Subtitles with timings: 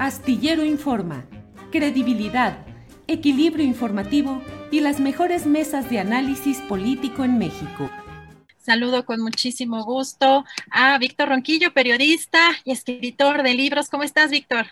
[0.00, 1.26] Astillero Informa.
[1.70, 2.64] Credibilidad,
[3.06, 7.90] equilibrio informativo y las mejores mesas de análisis político en México.
[8.56, 13.90] Saludo con muchísimo gusto a Víctor Ronquillo, periodista y escritor de libros.
[13.90, 14.68] ¿Cómo estás, Víctor?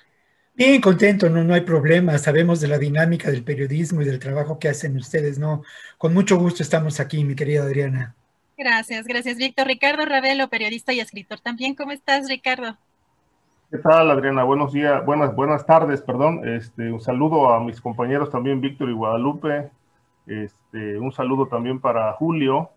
[0.55, 2.17] Bien, contento, no, no hay problema.
[2.17, 5.63] Sabemos de la dinámica del periodismo y del trabajo que hacen ustedes, ¿no?
[5.99, 8.15] Con mucho gusto estamos aquí, mi querida Adriana.
[8.57, 9.67] Gracias, gracias, Víctor.
[9.67, 11.75] Ricardo Ravelo, periodista y escritor también.
[11.75, 12.79] ¿Cómo estás, Ricardo?
[13.71, 14.45] ¿Qué tal, Adriana?
[14.45, 16.49] Buenos días, buenas, buenas tardes, perdón.
[16.49, 19.71] Este, un saludo a mis compañeros también, Víctor y Guadalupe.
[20.27, 22.71] Este, un saludo también para Julio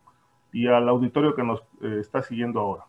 [0.51, 2.83] y al auditorio que nos eh, está siguiendo ahora.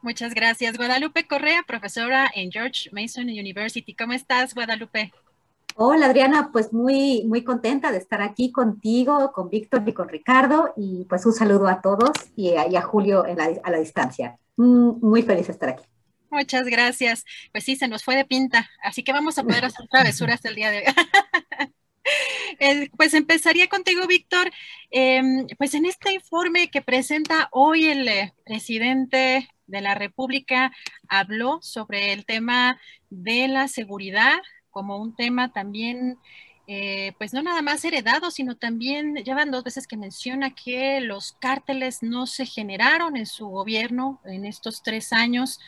[0.00, 0.78] Muchas gracias.
[0.78, 3.94] Guadalupe Correa, profesora en George Mason University.
[3.94, 5.12] ¿Cómo estás, Guadalupe?
[5.74, 6.48] Hola, Adriana.
[6.50, 10.72] Pues muy, muy contenta de estar aquí contigo, con Víctor y con Ricardo.
[10.74, 14.38] Y pues un saludo a todos y a, Julio a la distancia.
[14.56, 15.84] Mm, muy feliz de estar aquí.
[16.36, 17.24] Muchas gracias.
[17.50, 20.54] Pues sí, se nos fue de pinta, así que vamos a poder hacer travesuras el
[20.54, 21.70] día de hoy.
[22.98, 24.52] pues empezaría contigo, Víctor.
[24.90, 30.72] Em, pues en este informe que presenta hoy el eh, presidente de la República,
[31.08, 34.36] habló sobre el tema de la seguridad
[34.70, 36.18] como un tema también
[36.68, 41.32] eh, pues no nada más heredado, sino también llevan dos veces que menciona que los
[41.38, 45.60] cárteles no se generaron en su gobierno en estos tres años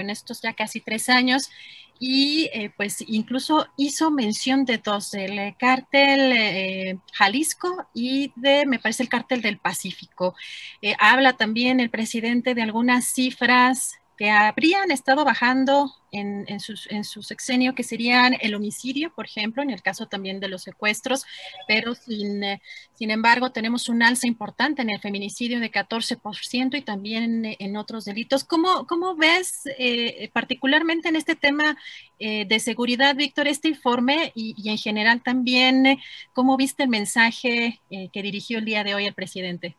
[0.00, 1.50] en estos ya casi tres años,
[1.98, 8.78] y eh, pues incluso hizo mención de dos, del cártel eh, Jalisco y de, me
[8.78, 10.34] parece, el cártel del Pacífico.
[10.82, 17.22] Eh, habla también el presidente de algunas cifras que habrían estado bajando en, en, su
[17.22, 21.24] sexenio, que serían el homicidio, por ejemplo, en el caso también de los secuestros,
[21.66, 22.62] pero sin, eh,
[22.94, 28.04] sin embargo tenemos un alza importante en el feminicidio de 14% y también en, otros
[28.04, 28.44] delitos.
[28.44, 31.76] ¿Cómo, cómo ves eh, particularmente en este tema
[32.20, 35.98] eh, de seguridad, Víctor, este informe y, y en general también
[36.32, 39.74] cómo viste el mensaje que dirigió el día de hoy el presidente?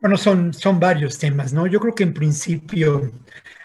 [0.00, 1.66] Bueno, son, son varios temas, ¿no?
[1.66, 3.10] Yo creo que en principio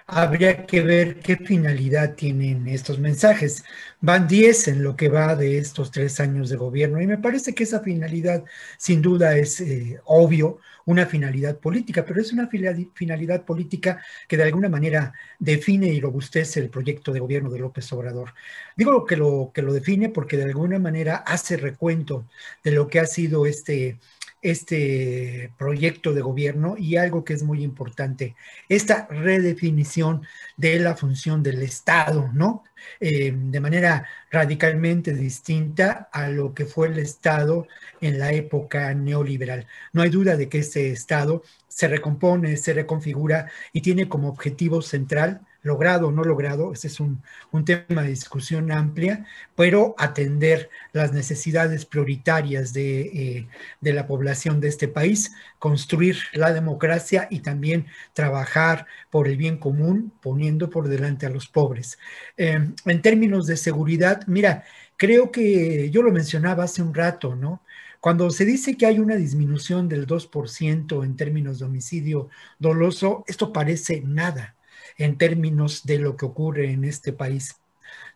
[0.08, 3.64] habría que ver qué finalidad tienen estos mensajes.
[4.00, 7.53] Van 10 en lo que va de estos tres años de gobierno y me parece
[7.53, 8.44] que esa finalidad
[8.78, 14.44] sin duda es eh, obvio, una finalidad política, pero es una finalidad política que de
[14.44, 18.34] alguna manera define y robustece el proyecto de gobierno de López Obrador.
[18.75, 22.25] Digo que lo, que lo define porque de alguna manera hace recuento
[22.63, 24.00] de lo que ha sido este
[24.41, 28.35] este proyecto de gobierno y algo que es muy importante,
[28.69, 30.24] esta redefinición
[30.57, 32.63] de la función del Estado, ¿no?
[33.00, 37.68] Eh, de manera radicalmente distinta a lo que fue el Estado
[38.01, 39.68] en la época neoliberal.
[39.94, 44.81] No hay duda de que este Estado se recompone, se reconfigura y tiene como objetivo
[44.81, 47.22] central logrado o no logrado, ese es un,
[47.66, 53.48] tema de discusión amplia, pero atender las necesidades prioritarias de, eh,
[53.80, 59.58] de, la población de este país, construir la democracia y también trabajar por el bien
[59.58, 62.00] común, poniendo por delante a los pobres.
[62.38, 64.64] Eh, en términos de seguridad, mira,
[64.98, 67.62] creo que yo lo mencionaba hace un rato, ¿no?
[68.00, 73.54] Cuando se dice que hay una disminución del 2% en términos de homicidio doloso, esto
[73.54, 74.56] parece nada
[75.03, 77.56] en términos de lo que ocurre en este país.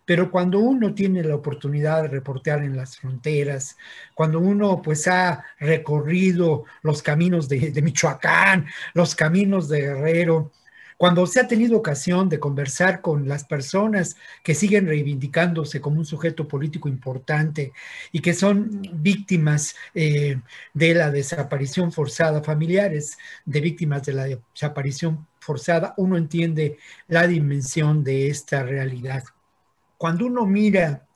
[0.04, 3.76] Pero cuando uno tiene la oportunidad de reportear en las fronteras,
[4.14, 10.52] cuando uno pues ha recorrido los caminos de, Michoacán, los caminos de Guerrero,
[10.96, 16.06] cuando se ha tenido ocasión de conversar con las personas que siguen reivindicándose como un
[16.06, 17.72] sujeto político importante
[18.12, 20.40] y que son víctimas eh,
[20.72, 26.76] de la desaparición forzada, familiares de víctimas de la desaparición forzada, uno entiende
[27.06, 29.22] la dimensión de esta realidad.
[29.96, 31.06] Cuando uno mira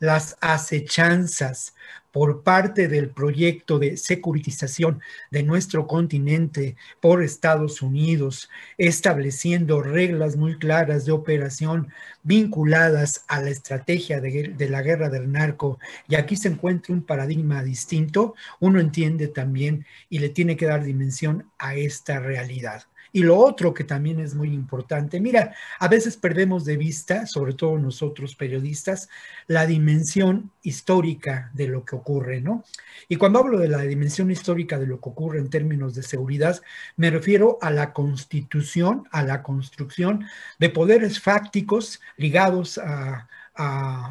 [0.00, 1.74] las acechanzas
[2.10, 5.00] por parte del proyecto de securitización
[5.30, 11.92] de nuestro continente por Estados Unidos, estableciendo reglas muy claras de operación
[12.22, 15.78] vinculadas a la estrategia de, la guerra del narco,
[16.08, 20.82] y aquí se encuentra un paradigma distinto, uno entiende también y le tiene que dar
[20.82, 22.84] dimensión a esta realidad.
[23.12, 27.54] Y lo otro que también es muy importante, mira, a veces perdemos de vista, sobre
[27.54, 29.08] todo nosotros periodistas,
[29.46, 32.64] la dimensión histórica de lo que ocurre, ¿no?
[33.08, 36.60] Y cuando hablo de la dimensión histórica de lo que ocurre en términos de seguridad,
[36.96, 40.26] me refiero a la constitución, a la construcción
[40.58, 43.28] de poderes fácticos ligados a,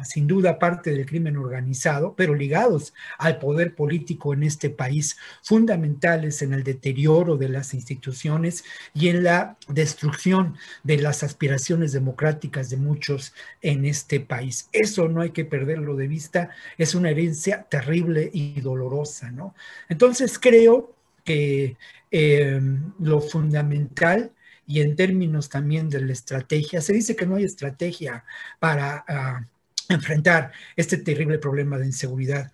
[0.04, 6.42] sin duda parte del crimen organizado, pero ligados al poder político en este país, fundamentales
[6.42, 8.64] en el deterioro de las instituciones
[8.94, 14.68] y en la destrucción de las aspiraciones democráticas de muchos en este país.
[14.72, 19.54] Eso no hay que perderlo de vista, es una herencia terrible y dolorosa, ¿no?
[19.88, 20.94] Entonces creo
[21.24, 21.76] que
[22.10, 22.60] eh,
[22.98, 24.32] lo fundamental
[24.70, 28.24] y en términos también de la estrategia, se dice que no hay estrategia
[28.60, 29.44] para ah,
[29.88, 32.52] enfrentar este terrible problema de inseguridad.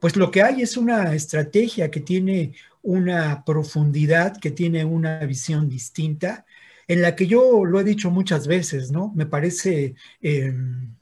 [0.00, 5.68] Pues lo que hay es una estrategia que tiene una profundidad, que tiene una visión
[5.68, 6.46] distinta,
[6.86, 9.12] en la que yo lo he dicho muchas veces, ¿no?
[9.14, 10.94] Me parece em,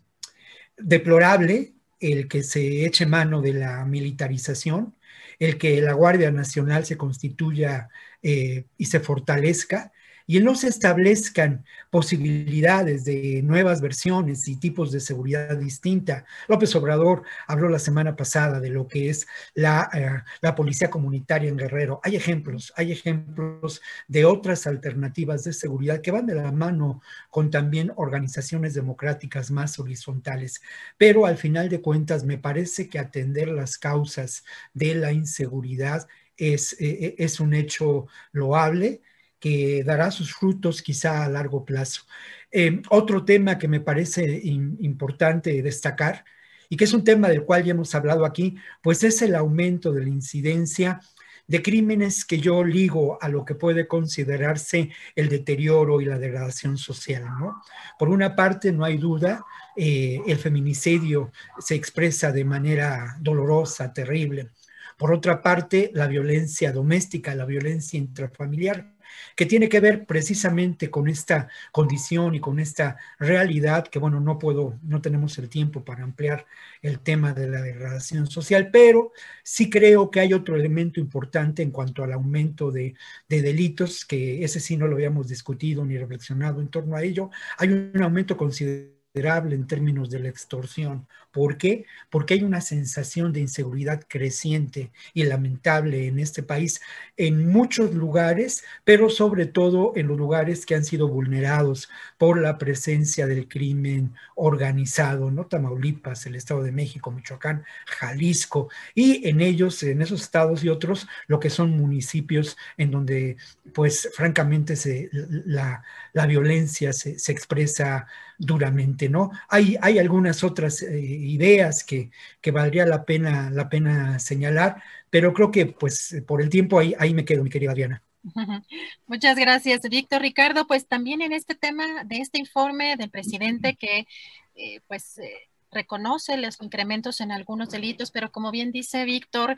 [0.77, 4.97] deplorable el que se eche mano de la militarización,
[5.39, 7.89] el que la Guardia Nacional se constituya
[8.23, 9.93] eh, y se fortalezca,
[10.27, 16.25] y no se establezcan posibilidades de nuevas versiones y tipos de seguridad distinta.
[16.49, 21.49] López Obrador habló la semana pasada de lo que es la, eh, la policía comunitaria
[21.49, 22.01] en Guerrero.
[22.03, 27.51] Hay ejemplos, hay ejemplos de otras alternativas de seguridad que van de la mano con
[27.51, 30.61] también organizaciones democráticas más horizontales.
[30.99, 34.45] Pero al final de cuentas, me parece que atender las causas
[34.75, 36.07] de la inseguridad
[36.37, 39.03] es, eh, es un hecho loable
[39.47, 42.03] que dará sus frutos quizá a largo plazo.
[42.51, 46.25] Eh, otro tema que me parece importante destacar
[46.69, 49.93] y que es un tema del cual ya hemos hablado aquí, pues es el aumento
[49.93, 51.01] de la incidencia
[51.47, 56.77] de crímenes que yo ligo a lo que puede considerarse el deterioro y la degradación
[56.77, 57.25] social.
[57.39, 57.63] ¿no?
[58.01, 59.45] Por una parte, no hay duda,
[59.77, 64.51] eh, el feminicidio se expresa de manera dolorosa, terrible.
[64.99, 68.96] Por otra parte, la violencia doméstica, la violencia intrafamiliar,
[69.35, 74.39] que tiene que ver precisamente con esta condición y con esta realidad que, bueno, no
[74.39, 76.47] puedo, no tenemos el tiempo para ampliar
[76.83, 81.71] el tema de la degradación social, pero sí creo que hay otro elemento importante en
[81.71, 82.95] cuanto al aumento de,
[83.29, 87.31] de delitos, que ese sí no lo habíamos discutido ni reflexionado en torno a ello.
[87.59, 91.07] Hay un aumento considerable en términos de la extorsión.
[91.33, 91.87] ¿Por qué?
[92.11, 96.81] Porque hay una sensación de inseguridad creciente y lamentable en este país
[97.17, 102.59] en muchos lugares, pero sobre todo en los lugares que han sido vulnerados por la
[102.59, 105.47] presencia del crimen organizado, ¿no?
[105.47, 111.07] Tamaulipas, el Estado de México, Michoacán, Jalisco, y en ellos, en esos estados y otros,
[111.27, 113.37] lo que son municipios en donde,
[113.73, 114.75] pues, francamente,
[115.13, 115.83] la,
[116.13, 118.07] la violencia se expresa
[118.39, 119.31] duramente, ¿no?
[119.49, 122.11] Hay, hay algunas otras eh, ideas que,
[122.41, 126.95] que, valdría la pena, la pena señalar, pero creo que pues por el tiempo ahí,
[126.99, 128.03] ahí me quedo, mi querida Diana.
[129.07, 130.67] Muchas gracias, Víctor Ricardo.
[130.67, 134.07] Pues también en este tema de este informe del presidente que
[134.55, 139.57] eh, pues eh, reconoce los incrementos en algunos delitos, pero como bien dice Víctor,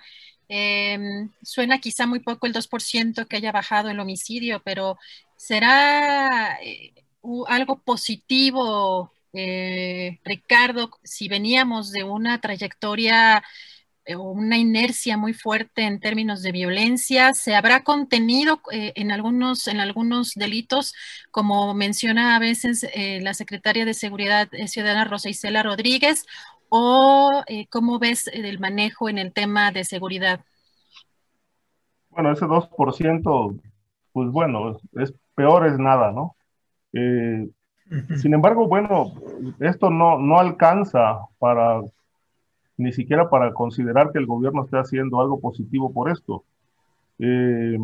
[0.49, 4.99] em, suena quizá muy poco el 2% que haya bajado el homicidio, pero
[5.37, 6.59] será
[7.49, 13.43] algo positivo, eh, Ricardo, si veníamos de una trayectoria
[14.05, 19.13] eh, o una inercia muy fuerte en términos de violencia, se habrá contenido eh, en,
[19.13, 20.95] algunos, en algunos delitos,
[21.31, 22.87] como menciona a veces
[23.23, 26.27] la secretaria de Seguridad Ciudadana Rosa Isela Rodríguez,
[26.71, 30.41] o cómo ves el manejo en el tema de seguridad.
[32.11, 33.61] Bueno, ese 2%,
[34.13, 36.35] pues bueno, es peor es nada, ¿no?
[36.93, 37.49] Eh,
[38.17, 39.13] sin embargo, bueno,
[39.61, 41.81] esto no, no alcanza para
[42.77, 46.45] ni siquiera para considerar que el gobierno esté haciendo algo positivo por esto.
[47.19, 47.77] Eh,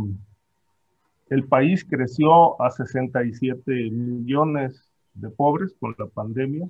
[1.31, 6.67] el país creció a 67 millones de pobres con la pandemia.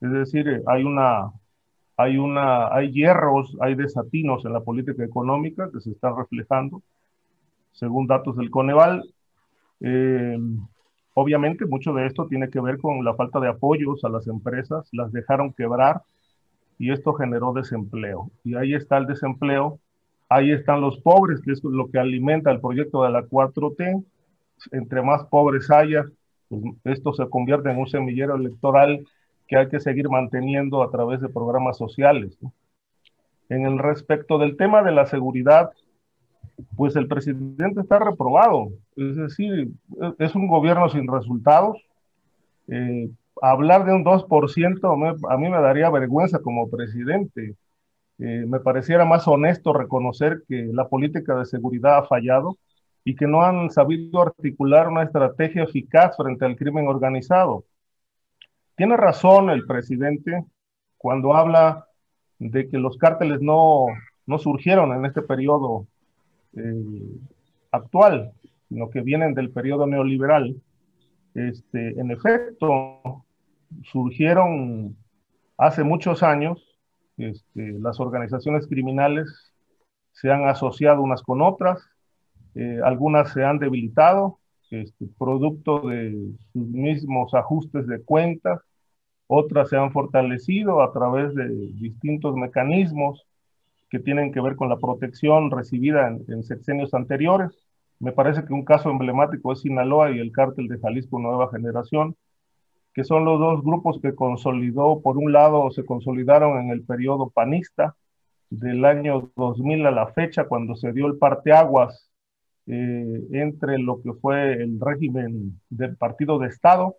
[0.00, 1.32] Es decir, hay una,
[1.96, 6.82] hay una, hay hierros, hay desatinos en la política económica que se están reflejando,
[7.72, 9.04] según datos del Coneval.
[9.80, 10.38] Eh,
[11.20, 14.88] Obviamente, mucho de esto tiene que ver con la falta de apoyos a las empresas,
[14.92, 16.02] las dejaron quebrar
[16.78, 18.30] y esto generó desempleo.
[18.44, 19.80] Y ahí está el desempleo,
[20.28, 24.04] ahí están los pobres, que es lo que alimenta el proyecto de la 4T.
[24.70, 26.04] Entre más pobres haya,
[26.48, 29.04] pues esto se convierte en un semillero electoral
[29.48, 32.38] que hay que seguir manteniendo a través de programas sociales.
[33.48, 35.72] En el respecto del tema de la seguridad,
[36.76, 38.68] pues el presidente está reprobado.
[38.96, 39.68] Es decir,
[40.18, 41.78] es un gobierno sin resultados.
[42.68, 43.10] Eh,
[43.40, 47.56] hablar de un 2% a mí me daría vergüenza como presidente.
[48.18, 52.56] Eh, me pareciera más honesto reconocer que la política de seguridad ha fallado
[53.04, 57.64] y que no han sabido articular una estrategia eficaz frente al crimen organizado.
[58.76, 60.44] Tiene razón el presidente
[60.96, 61.86] cuando habla
[62.38, 63.86] de que los cárteles no,
[64.26, 65.86] no surgieron en este periodo
[66.54, 67.16] eh,
[67.70, 68.32] actual,
[68.68, 70.56] sino que vienen del periodo neoliberal.
[71.34, 73.24] Este, en efecto,
[73.84, 74.96] surgieron
[75.56, 76.78] hace muchos años,
[77.16, 79.52] este, las organizaciones criminales
[80.12, 81.80] se han asociado unas con otras,
[82.54, 84.38] eh, algunas se han debilitado,
[84.70, 88.60] este, producto de sus mismos ajustes de cuentas,
[89.26, 93.27] otras se han fortalecido a través de distintos mecanismos
[93.90, 97.50] que tienen que ver con la protección recibida en, sexenios anteriores.
[97.98, 102.16] Me parece que un caso emblemático es Sinaloa y el cártel de Jalisco Nueva Generación,
[102.92, 107.30] que son los dos grupos que consolidó, por un lado, se consolidaron en el periodo
[107.30, 107.96] panista
[108.50, 112.10] del año 2000 a la fecha, cuando se dio el parteaguas
[112.66, 116.96] eh, entre lo que fue el régimen del partido de Estado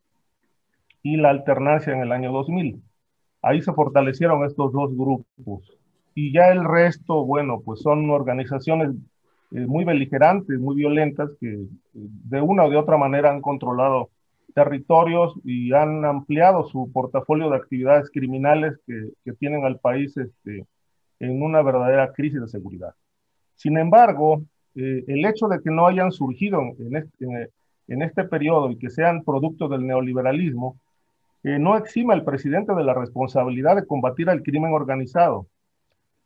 [1.04, 2.82] y la alternancia en el año 2000.
[3.42, 5.79] Ahí se fortalecieron estos dos grupos.
[6.16, 8.92] Y ya el resto, bueno, pues son organizaciones
[9.52, 14.10] eh, muy beligerantes, muy violentas, que eh, de una o de otra manera han controlado
[14.54, 20.66] territorios y han ampliado su portafolio de actividades criminales que, que tienen al país este,
[21.20, 22.94] en una verdadera crisis de seguridad.
[23.56, 24.44] Sin embargo,
[24.76, 27.50] eh, el hecho de que no hayan surgido en este,
[27.88, 30.80] en este periodo y que sean producto del neoliberalismo,
[31.42, 35.48] no exima al presidente de la responsabilidad de combatir al crimen organizado.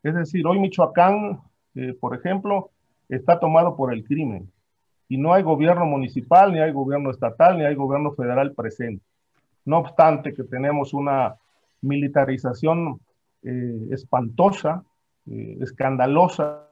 [0.04, 1.42] Es decir, hoy Michoacán,
[1.76, 2.72] eh, por ejemplo,
[3.08, 4.52] está tomado por el crimen
[5.08, 9.04] y no hay gobierno municipal, ni hay gobierno estatal, ni hay gobierno federal presente.
[9.66, 11.36] No obstante que tenemos una
[11.82, 13.00] militarización
[13.44, 14.84] eh, espantosa,
[15.26, 16.70] eh, escandalosa.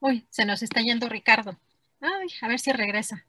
[0.00, 1.58] Uy, se nos está yendo Ricardo.
[2.00, 3.24] Ay, a ver si regresa.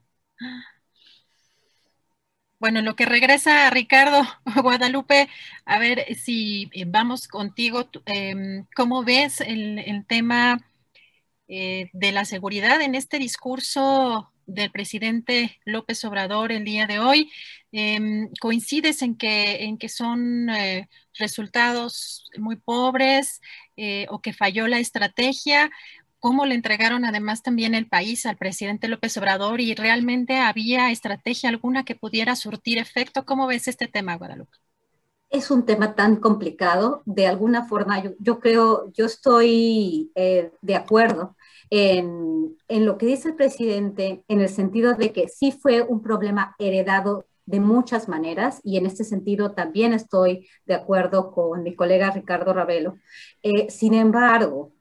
[2.60, 4.24] Bueno, lo que regresa Ricardo
[4.64, 5.30] Guadalupe,
[5.66, 10.68] a ver si eh, vamos contigo, em, ¿cómo ves el, tema
[11.48, 17.32] eh, de la seguridad en este discurso del presidente López Obrador el día de hoy?
[17.72, 23.42] Em, ¿Coincides en que, en que son eh, resultados muy pobres
[24.10, 25.70] o que falló la estrategia?
[26.20, 31.50] Cómo le entregaron además también el país al presidente López Obrador y realmente había estrategia
[31.50, 33.26] alguna que pudiera surtir efecto.
[33.26, 34.58] ¿Cómo ves este tema, Guadalupe?
[35.30, 37.02] Es un tema tan complicado.
[37.06, 41.36] De alguna forma, yo, creo, yo estoy eh, de acuerdo
[41.70, 46.02] en, en lo que dice el presidente en el sentido de que sí fue un
[46.02, 51.76] problema heredado de muchas maneras y en este sentido también estoy de acuerdo con mi
[51.76, 52.98] colega Ricardo Ravelo.
[53.42, 54.74] Eh, sin embargo,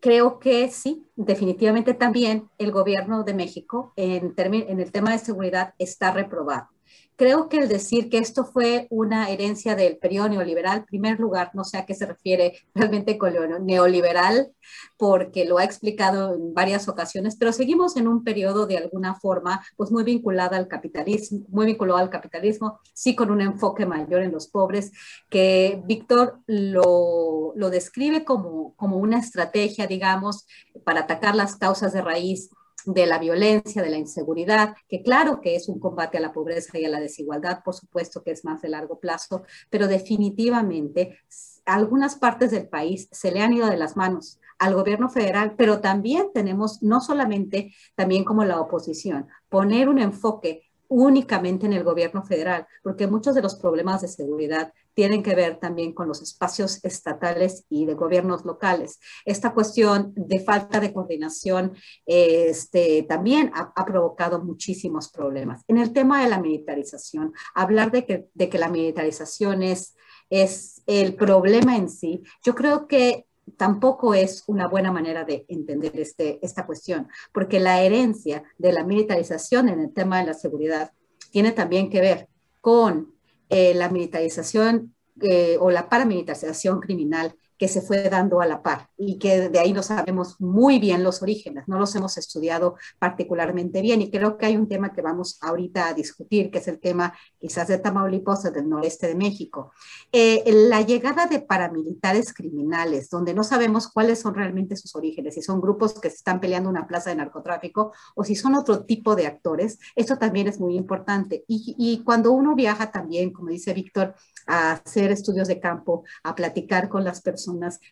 [0.00, 5.74] creo que sí, definitivamente también el gobierno de México en, en el tema de seguridad
[5.78, 6.68] está reprobado.
[7.16, 11.50] Creo que el decir que esto fue una herencia del periodo neoliberal, en primer lugar,
[11.54, 14.52] no sé a qué se refiere realmente con lo neoliberal,
[14.98, 19.64] porque lo ha explicado en varias ocasiones, pero seguimos en un periodo de alguna forma,
[19.76, 24.32] pues muy vinculado al capitalismo, muy vinculado al capitalismo, sí con un enfoque mayor en
[24.32, 24.92] los pobres,
[25.30, 30.46] que Víctor lo, lo describe como, como una estrategia, digamos,
[30.84, 32.50] para atacar las causas de raíz
[32.86, 36.78] de la violencia, de la inseguridad, que claro que es un combate a la pobreza
[36.78, 41.18] y a la desigualdad, por supuesto que es más de largo plazo, pero definitivamente
[41.64, 45.80] algunas partes del país se le han ido de las manos al gobierno federal, pero
[45.80, 52.24] también tenemos, no solamente también como la oposición, poner un enfoque únicamente en el gobierno
[52.24, 56.82] federal, porque muchos de los problemas de seguridad tienen que ver también con los espacios
[56.82, 58.98] estatales y de gobiernos locales.
[59.26, 61.74] Esta cuestión de falta de coordinación
[62.06, 65.62] este, también ha, provocado muchísimos problemas.
[65.68, 69.94] En el tema de la militarización, hablar de que, de que la militarización es,
[70.30, 73.25] es el problema en sí, yo creo que
[73.56, 78.84] tampoco es una buena manera de entender este, esta cuestión, porque la herencia de la
[78.84, 80.92] militarización en el tema de la seguridad
[81.30, 82.28] tiene también que ver
[82.60, 83.14] con
[83.48, 88.88] eh, la militarización eh, o la paramilitarización criminal que se fue dando a la par
[88.96, 93.80] y que de ahí no sabemos muy bien los orígenes, no los hemos estudiado particularmente
[93.80, 96.78] bien y creo que hay un tema que vamos ahorita a discutir, que es el
[96.78, 99.72] tema quizás de Tamaulipas del noreste de México.
[100.12, 105.42] Eh, la llegada de paramilitares criminales, donde no sabemos cuáles son realmente sus orígenes, si
[105.42, 109.16] son grupos que se están peleando una plaza de narcotráfico o si son otro tipo
[109.16, 111.44] de actores, esto también es muy importante.
[111.48, 114.14] Y, y cuando uno viaja también, como dice Víctor,
[114.46, 117.45] a hacer estudios de campo, a platicar con las personas,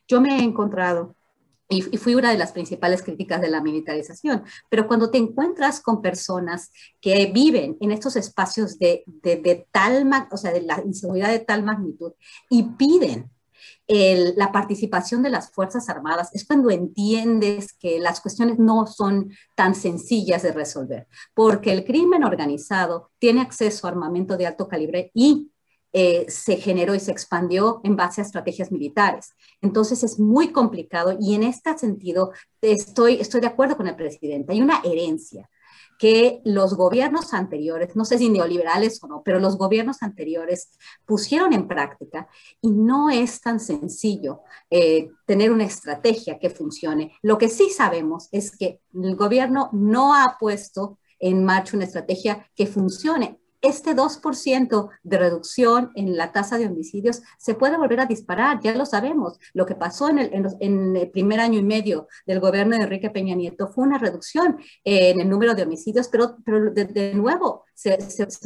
[0.09, 1.15] yo me he encontrado
[1.69, 4.45] y, fui una de las principales críticas de la militarización.
[4.69, 6.71] Pero cuando te encuentras con personas
[7.01, 11.63] que viven en estos espacios de, de, tal, o sea, de la inseguridad de tal
[11.63, 12.13] magnitud
[12.51, 13.31] y piden
[13.87, 19.75] la participación de las Fuerzas Armadas, es cuando entiendes que las cuestiones no son tan
[19.75, 25.51] sencillas de resolver, porque el crimen organizado tiene acceso a armamento de alto calibre y
[25.97, 29.33] eh, se generó y se expandió en base a estrategias militares.
[29.63, 34.53] Entonces es muy complicado y en este sentido estoy, estoy de acuerdo con el presidente.
[34.53, 35.49] Hay una herencia
[35.97, 40.73] que los gobiernos anteriores, no sé si neoliberales o no, pero los gobiernos anteriores
[41.07, 42.27] pusieron en práctica
[42.61, 47.13] y no es tan sencillo eh, tener una estrategia que funcione.
[47.23, 52.51] Lo que sí sabemos es que el gobierno no ha puesto en marcha una estrategia
[52.57, 58.07] que funcione este 2% de reducción en la tasa de homicidios se puede volver a
[58.07, 59.39] disparar, ya lo sabemos.
[59.55, 63.69] Lo que pasó en el, primer año y medio del gobierno de Enrique Peña Nieto
[63.69, 67.99] fue una reducción en el número de homicidios, pero, de nuevo se,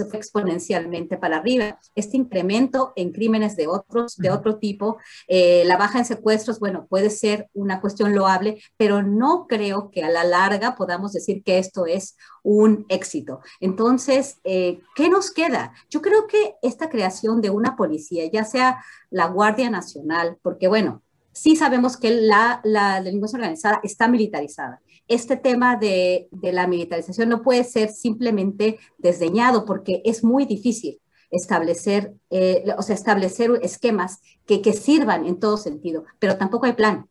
[0.08, 1.78] fue exponencialmente para arriba.
[1.94, 6.87] Este incremento en crímenes de, otros, de otro tipo, eh, la baja en secuestros, bueno,
[6.88, 11.58] puede ser una cuestión loable, pero no creo que a la larga podamos decir que
[11.58, 13.40] esto es un éxito.
[13.61, 15.73] Entonces, eh, ¿qué nos queda?
[15.90, 21.02] Yo creo que esta creación de una policía, ya sea la Guardia Nacional, porque bueno,
[21.32, 27.42] sí sabemos que la, la delincuencia organizada está militarizada este tema de, la militarización no
[27.42, 34.62] puede ser simplemente desdeñado porque es muy difícil establecer, eh, o sea, establecer esquemas que,
[34.62, 37.08] que sirvan en todo sentido, pero tampoco hay plan.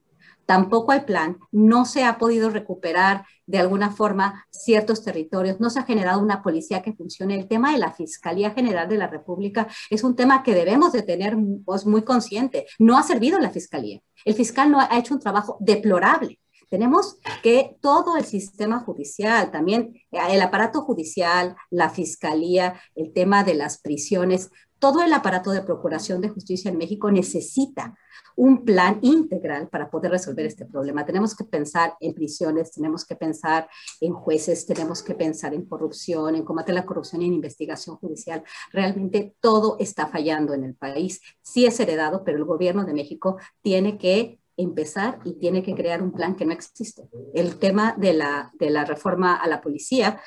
[0.47, 5.79] Tampoco hay plan, no se ha podido recuperar de alguna forma ciertos territorios, no se
[5.79, 7.35] ha generado una policía que funcione.
[7.35, 11.01] El tema de la Fiscalía General de la República es un tema que debemos de
[11.01, 12.65] tener pues, muy consciente.
[12.79, 13.99] No ha servido la Fiscalía.
[14.23, 19.93] El fiscal no ha hecho un trabajo deplorable tenemos que todo el sistema judicial, también
[20.11, 24.49] eh, el aparato judicial, la fiscalía, el tema de las prisiones,
[24.79, 27.97] todo el aparato de procuración de justicia en México necesita
[28.35, 31.05] un plan integral para poder resolver este problema.
[31.05, 33.67] Tenemos que pensar en prisiones, tenemos que pensar
[33.99, 37.95] en jueces, tenemos que pensar en corrupción, en combate a la corrupción y en investigación
[37.97, 38.43] judicial.
[38.71, 41.19] Realmente todo está fallando en el país.
[41.41, 46.01] Sí es heredado, pero el gobierno de México tiene que empezar y tiene que crear
[46.01, 47.03] un plan que no existe.
[47.33, 50.19] El tema de la, de la reforma a la policía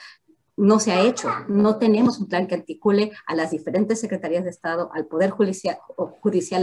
[0.61, 1.31] no se ha hecho.
[1.49, 5.79] No tenemos un plan que articule a las diferentes secretarías de Estado, al Poder Judicial,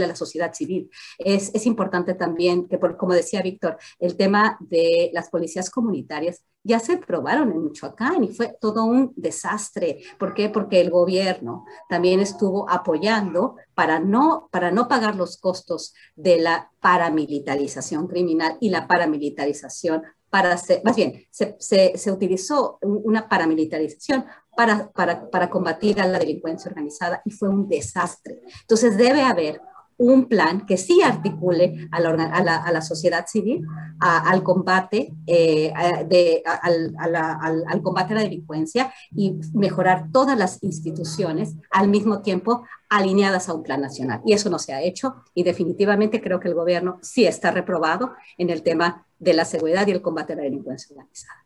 [0.02, 0.90] a la sociedad civil.
[1.18, 6.78] Es, es importante también que, como decía Víctor, el tema de las policías comunitarias ya
[6.78, 10.02] se probaron en Michoacán y fue todo un desastre.
[10.18, 10.48] ¿Por qué?
[10.48, 16.70] Porque el gobierno también estuvo apoyando para no, para no pagar los costos de la
[16.80, 25.30] paramilitarización criminal y la paramilitarización para más bien, se, se, utilizó una paramilitarización para, para,
[25.30, 28.40] para combatir a la delincuencia organizada y fue un desastre.
[28.60, 29.60] Entonces debe haber
[29.98, 33.66] un plan que sí articule a la, a la, a la sociedad civil
[33.98, 35.72] al combate eh,
[36.06, 42.64] de, al, al, combate a la delincuencia y mejorar todas las instituciones al mismo tiempo
[42.88, 44.22] alineadas a un plan nacional.
[44.24, 48.14] Y eso no se ha hecho y definitivamente creo que el gobierno sí está reprobado
[48.38, 51.44] en el tema de la seguridad y el combate a la delincuencia organizada.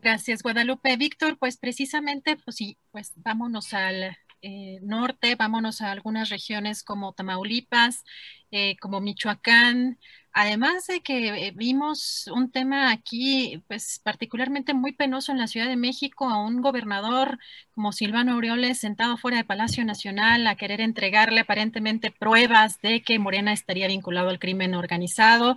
[0.00, 0.96] Gracias, Guadalupe.
[0.96, 7.12] Víctor, pues precisamente, pues sí, pues vámonos al eh, norte, vámonos a algunas regiones como
[7.12, 8.04] Tamaulipas,
[8.50, 9.98] eh, como Michoacán,
[10.32, 15.68] además de que eh, vimos un tema aquí, pues particularmente muy penoso en la Ciudad
[15.68, 17.38] de México, a un gobernador
[17.74, 23.18] como Silvano Aureoles sentado fuera del Palacio Nacional a querer entregarle aparentemente pruebas de que
[23.18, 25.56] Morena estaría vinculado al crimen organizado.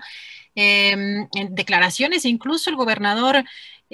[0.56, 3.44] Em, en declaraciones, incluso el gobernador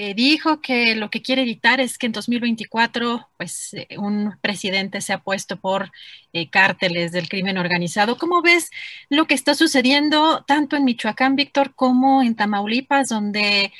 [0.01, 5.01] eh, dijo que lo que quiere evitar es que en 2024 pues, eh, un presidente
[5.01, 5.91] sea puesto por
[6.31, 8.17] eh, cárteles del crimen organizado.
[8.17, 8.71] ¿Cómo ves
[9.09, 13.73] lo que está sucediendo tanto en Michoacán, Víctor, como en Tamaulipas, donde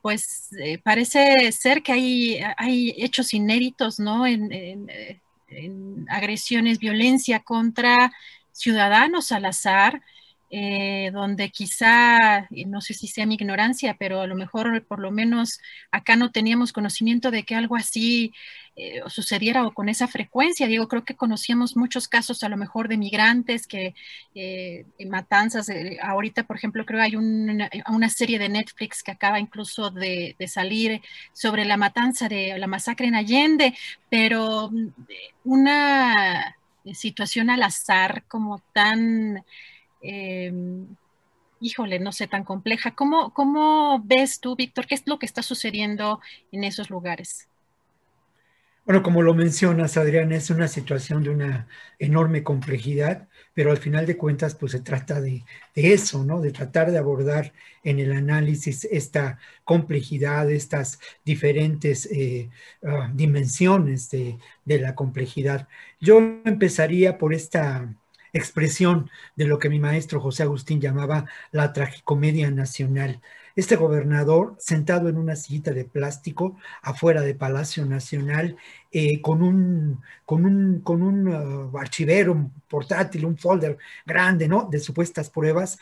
[0.00, 0.48] pues
[0.82, 4.26] parece ser que hay, hay hechos inéditos ¿no?
[4.26, 4.88] en,
[6.08, 8.12] agresiones, violencia contra
[8.52, 10.00] ciudadanos al azar,
[10.52, 15.12] eh, donde quizá, no sé si sea mi ignorancia, pero a lo mejor por lo
[15.12, 15.60] menos
[15.92, 18.32] acá no teníamos conocimiento de que algo así
[18.74, 20.66] eh, sucediera o con esa frecuencia.
[20.66, 23.94] Digo, creo que conocíamos muchos casos a lo mejor de migrantes que
[24.34, 25.68] eh, matanzas,
[26.02, 30.48] ahorita por ejemplo creo hay una, una, serie de Netflix que acaba incluso de, de
[30.48, 31.00] salir
[31.32, 33.74] sobre la matanza de la masacre en Allende,
[34.08, 34.88] pero mm,
[35.44, 36.56] una
[36.92, 39.44] situación al azar como tan
[40.02, 40.86] Em,
[41.60, 42.94] híjole, no sé, tan compleja.
[42.94, 46.20] ¿Cómo, ¿Cómo ves tú, Víctor, qué es lo que está sucediendo
[46.52, 47.48] en esos lugares?
[48.90, 54.04] Bueno, como lo mencionas, Adrián, es una situación de una enorme complejidad, pero al final
[54.06, 56.40] de cuentas, pues se trata de, eso, ¿no?
[56.40, 57.52] De tratar de abordar
[57.84, 62.50] en el análisis esta complejidad, estas diferentes eh,
[62.82, 65.68] ah, dimensiones de, de la complejidad.
[66.00, 67.94] Yo empezaría por esta
[68.32, 73.20] expresión de lo que mi maestro José Agustín llamaba la tragicomedia nacional.
[73.56, 78.56] Este gobernador, sentado en una sillita de plástico afuera de Palacio Nacional,
[78.92, 84.68] eh, con un, con un, con un uh, archivero un portátil, un folder grande, ¿no?
[84.70, 85.78] De supuestas pruebas,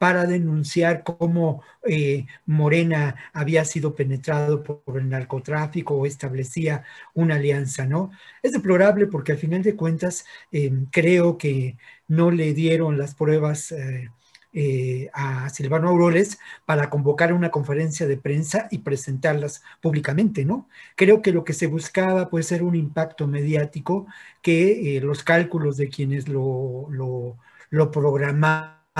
[0.00, 7.84] para denunciar cómo eh, Morena había sido penetrado por el narcotráfico o establecía una alianza,
[7.84, 8.10] ¿no?
[8.42, 11.76] Es deplorable porque al final de cuentas em, creo que
[12.08, 14.08] no le dieron las pruebas eh,
[14.54, 20.66] eh, a Silvano Auroles para convocar una conferencia de prensa y presentarlas públicamente, ¿no?
[20.96, 24.06] Creo que lo que se buscaba puede ser un impacto mediático
[24.40, 27.36] que los cálculos de quienes lo, lo,
[27.68, 27.90] lo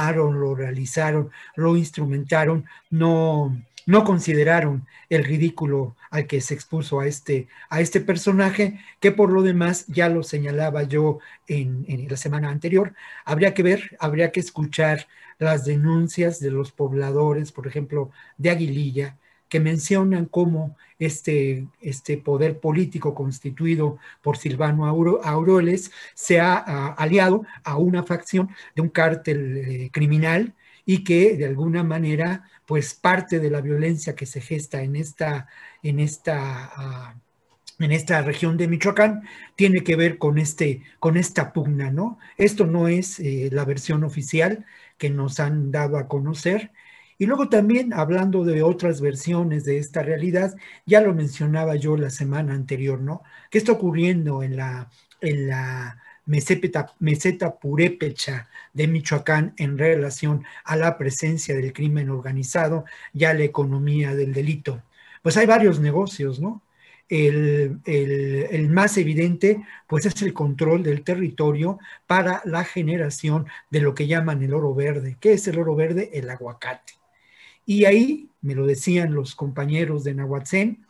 [0.09, 7.49] lo realizaron, lo instrumentaron, no, no consideraron el ridículo al que se expuso a este,
[7.69, 12.51] a este personaje, que por lo demás ya lo señalaba yo en, en, la semana
[12.51, 12.95] anterior.
[13.25, 15.07] Habría que ver, habría que escuchar
[15.39, 19.17] las denuncias de los pobladores, por ejemplo, de Aguililla,
[19.51, 26.57] que mencionan cómo este, este poder político constituido por Silvano Aureoles se ha,
[26.95, 30.55] aliado a una facción de un cártel eh, criminal
[30.87, 35.49] y que de alguna manera, pues parte de la violencia que se gesta en esta,
[35.83, 37.15] en esta, ah,
[37.81, 39.23] en esta región de Michoacán
[39.57, 42.19] tiene que ver con, este, con esta pugna, ¿no?
[42.37, 44.67] Esto no es eh, la versión oficial
[44.99, 46.73] que nos han dado a conocer,
[47.21, 50.57] y luego también, hablando de otras versiones de esta realidad,
[50.87, 53.23] ya lo mencionaba yo la semana anterior, ¿no?
[53.51, 54.89] ¿Qué está ocurriendo en la,
[55.21, 62.87] en la meseta, meseta purépecha de Michoacán en relación a la presencia del crimen organizado
[63.13, 64.83] y a la economía del delito?
[65.23, 66.63] Pues hay varios negocios, ¿no?
[67.11, 73.81] El, el, el, más evidente, pues es el control del territorio para la generación de
[73.83, 75.19] lo que llaman el oro verde.
[75.21, 76.11] ¿Qué es el oro verde?
[76.15, 77.00] El aguacate.
[77.67, 80.87] Y ahí, me lo decían los compañeros de Nahuatzén,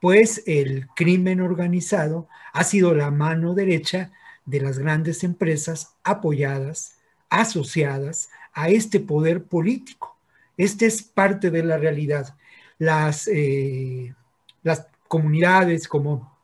[0.00, 4.12] pues el crimen organizado ha sido la mano derecha
[4.44, 10.16] de las grandes empresas apoyadas, asociadas a este poder político.
[10.56, 12.36] Este es parte de la realidad.
[12.78, 14.14] Las, eh,
[14.62, 16.36] las comunidades como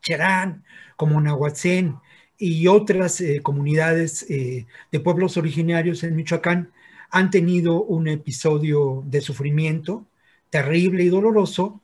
[0.00, 0.64] Cherán,
[0.96, 1.96] como Nahuatzén
[2.38, 6.72] y otras eh, comunidades eh, de pueblos originarios en Michoacán
[7.12, 10.06] han tenido un episodio de sufrimiento
[10.48, 11.80] terrible y doloroso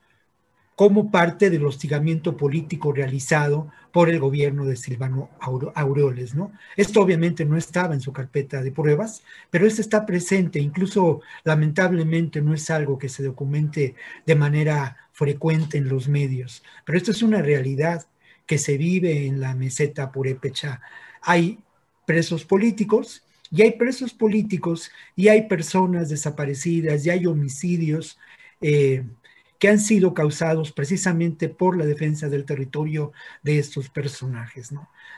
[0.74, 5.28] como parte del hostigamiento político realizado por el gobierno de Silvano
[5.74, 6.52] Aureoles, ¿no?
[6.76, 12.40] Esto obviamente no estaba en su carpeta de pruebas, pero esto está presente, incluso lamentablemente
[12.40, 17.22] no es algo que se documente de manera frecuente en los medios, pero esto es
[17.22, 18.06] una realidad
[18.46, 20.80] que se vive en la meseta purépecha.
[21.20, 21.58] Hay
[22.06, 28.18] presos políticos y hay presos políticos y hay personas desaparecidas y hay homicidios
[28.60, 29.04] eh,
[29.58, 34.70] que han sido causados precisamente por la defensa del territorio de estos personajes.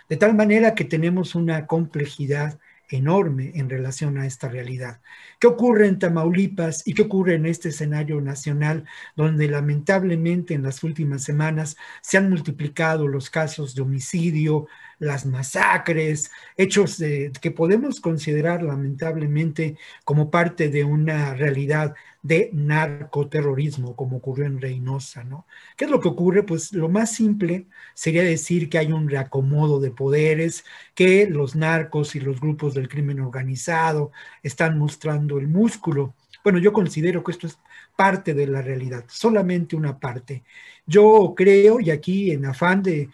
[0.08, 2.58] De tal manera que tenemos una complejidad
[2.90, 5.00] enorme en relación a esta realidad.
[5.38, 8.84] ¿Qué ocurre en Tamaulipas y qué ocurre en este escenario nacional
[9.16, 14.66] donde lamentablemente en las últimas semanas se han multiplicado los casos de homicidio,
[14.98, 17.02] las masacres, hechos
[17.40, 25.24] que podemos considerar lamentablemente como parte de una realidad de narcoterrorismo, como ocurrió en Reynosa,
[25.24, 25.46] ¿no?
[25.76, 26.42] ¿Qué es lo que ocurre?
[26.42, 32.14] Pues lo más simple sería decir que hay un reacomodo de poderes, que los narcos
[32.16, 36.14] y los grupos del crimen organizado están mostrando el músculo.
[36.44, 37.58] Bueno, yo considero que esto es
[37.96, 40.42] parte de la realidad, solamente una parte.
[40.86, 43.10] Yo creo, y aquí en afán de,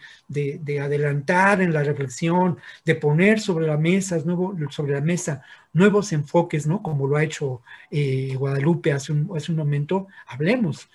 [0.81, 5.43] adelantar en la reflexión, de poner sobre la mesa, nuevo, sobre la mesa
[5.77, 6.81] nuevos enfoques, ¿no?
[6.81, 7.61] Como lo ha hecho
[7.91, 10.89] eh, Guadalupe hace un, hace un momento, hablemos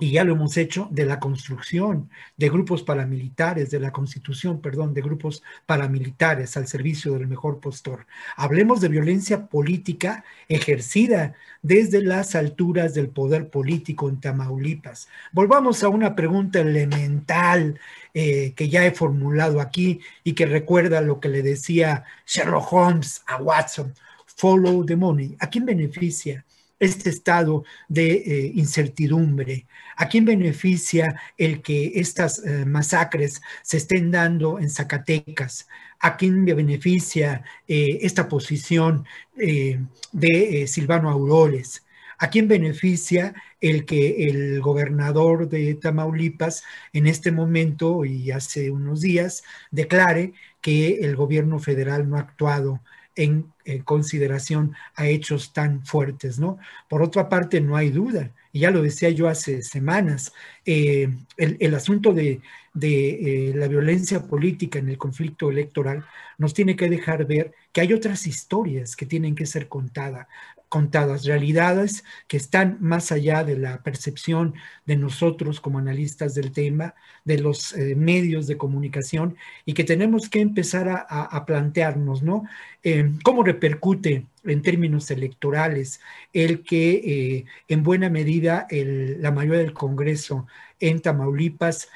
[0.00, 4.94] y ya lo hemos hecho, de la construcción de grupos paramilitares, de la constitución, perdón,
[4.94, 8.06] de grupos paramilitares al servicio del mejor postor.
[8.36, 15.08] Hablemos de violencia política ejercida desde las alturas del poder político en Tamaulipas.
[15.32, 17.80] Volvamos a una pregunta elemental
[18.14, 23.22] eh, que ya he formulado aquí y que recuerda lo que le decía Sherlock Holmes
[23.26, 23.92] a Watson.
[24.26, 25.36] Follow the money.
[25.40, 26.44] ¿A quién beneficia?
[26.78, 29.66] Este estado de eh, incertidumbre?
[29.96, 35.68] ¿A quién beneficia el que estas eh, masacres se estén dando en Zacatecas?
[36.00, 39.04] ¿A quién beneficia eh, esta posición
[39.36, 41.84] de Silvano Auroles?
[42.18, 49.00] ¿A quién beneficia el que el gobernador de Tamaulipas en este momento y hace unos
[49.00, 52.80] días declare que el gobierno federal no ha actuado
[53.18, 53.52] en,
[53.84, 56.58] consideración a hechos tan fuertes, ¿no?
[56.88, 60.32] Por otra parte, no hay duda, y ya lo decía yo hace semanas,
[60.64, 62.40] eh, el, asunto de,
[62.72, 66.06] de eh, la violencia política en el conflicto electoral
[66.38, 70.28] nos tiene que dejar ver que hay otras historias que tienen que ser contadas
[70.68, 74.54] contadas, realidades que están más allá de la percepción
[74.86, 80.28] de nosotros como analistas del tema, de los eh, medios de comunicación y que tenemos
[80.28, 82.44] que empezar a, plantearnos, ¿no?
[82.82, 86.00] Eh, ¿Cómo repercute en términos electorales
[86.32, 90.46] el que eh, en buena medida la mayoría del Congreso
[90.80, 91.88] en Tamaulipas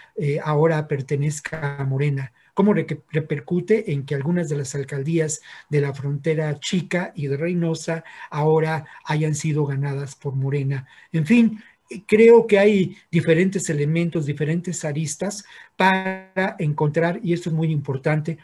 [0.43, 2.33] ahora pertenezca a Morena?
[2.55, 8.05] Cómo repercute en que algunas de las alcaldías de la frontera chica y de Reynosa
[8.31, 10.87] ahora hayan sido ganadas por Morena.
[11.13, 11.63] En fin,
[12.07, 15.45] creo que hay diferentes elementos, diferentes aristas
[15.77, 18.39] para encontrar, y esto es muy importante,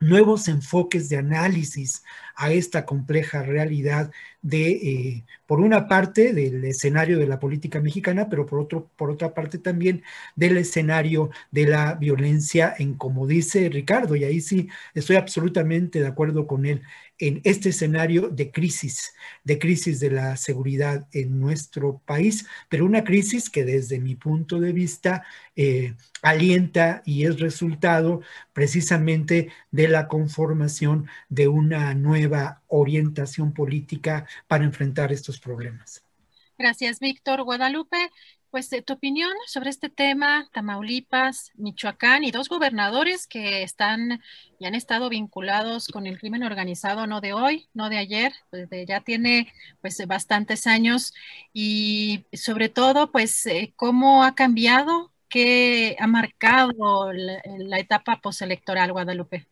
[0.00, 2.02] nuevos enfoques de análisis
[2.34, 4.10] a esta compleja realidad
[4.42, 9.10] de, eh, por una parte, del escenario de la política mexicana, pero por, otro, por
[9.10, 10.02] otra parte también
[10.34, 16.06] del escenario de la violencia en, como dice Ricardo, y ahí sí estoy absolutamente de
[16.06, 16.82] acuerdo con él,
[17.18, 23.04] en este escenario de crisis, de crisis de la seguridad en nuestro país, pero una
[23.04, 25.24] crisis que desde mi punto de vista
[25.56, 28.20] eh, alienta y es resultado
[28.52, 36.02] precisamente de la conformación de una nueva orientación política para enfrentar estos problemas.
[36.58, 37.42] Gracias, Víctor.
[37.42, 38.10] Guadalupe,
[38.50, 44.20] pues tu opinión sobre este tema, Tamaulipas, Michoacán y dos gobernadores que están
[44.58, 48.68] y han estado vinculados con el crimen organizado, no de hoy, no de ayer, pues
[48.86, 51.12] ya tiene pues bastantes años
[51.52, 58.92] y sobre todo pues eh, cómo ha cambiado, qué ha marcado la, la etapa postelectoral,
[58.92, 59.46] Guadalupe.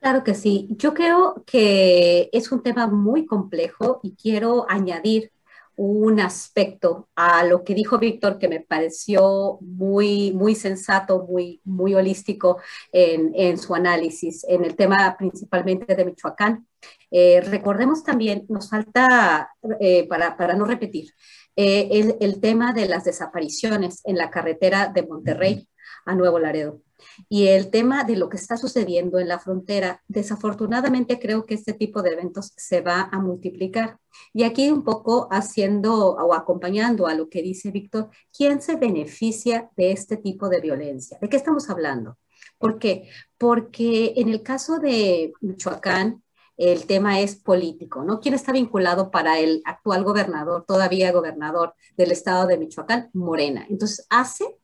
[0.00, 0.68] Claro que sí.
[0.70, 5.32] Yo creo que es un tema muy complejo y quiero añadir
[5.76, 11.94] un aspecto a lo que dijo Víctor que me pareció muy, muy sensato, muy, muy
[11.94, 12.58] holístico
[12.92, 16.66] en, su análisis, en el tema principalmente de Michoacán.
[17.10, 21.12] Eh, recordemos también, nos falta, eh, para, para, no repetir,
[21.54, 25.68] eh, el, el tema de las desapariciones en la carretera de Monterrey
[26.06, 26.80] a Nuevo Laredo.
[27.28, 31.74] Y el tema de lo que está sucediendo en la frontera, desafortunadamente creo que este
[31.74, 33.98] tipo de eventos se va a multiplicar.
[34.32, 39.70] Y aquí un poco haciendo o acompañando a lo que dice Víctor, ¿quién se beneficia
[39.76, 41.18] de este tipo de violencia?
[41.20, 42.16] ¿De qué estamos hablando?
[42.58, 43.10] ¿Por qué?
[43.36, 46.22] Porque en el caso de Michoacán,
[46.56, 48.18] el tema es político, ¿no?
[48.18, 53.10] ¿Quién está vinculado para el actual gobernador, todavía gobernador del estado de Michoacán?
[53.12, 53.66] Morena.
[53.68, 54.56] Entonces, hace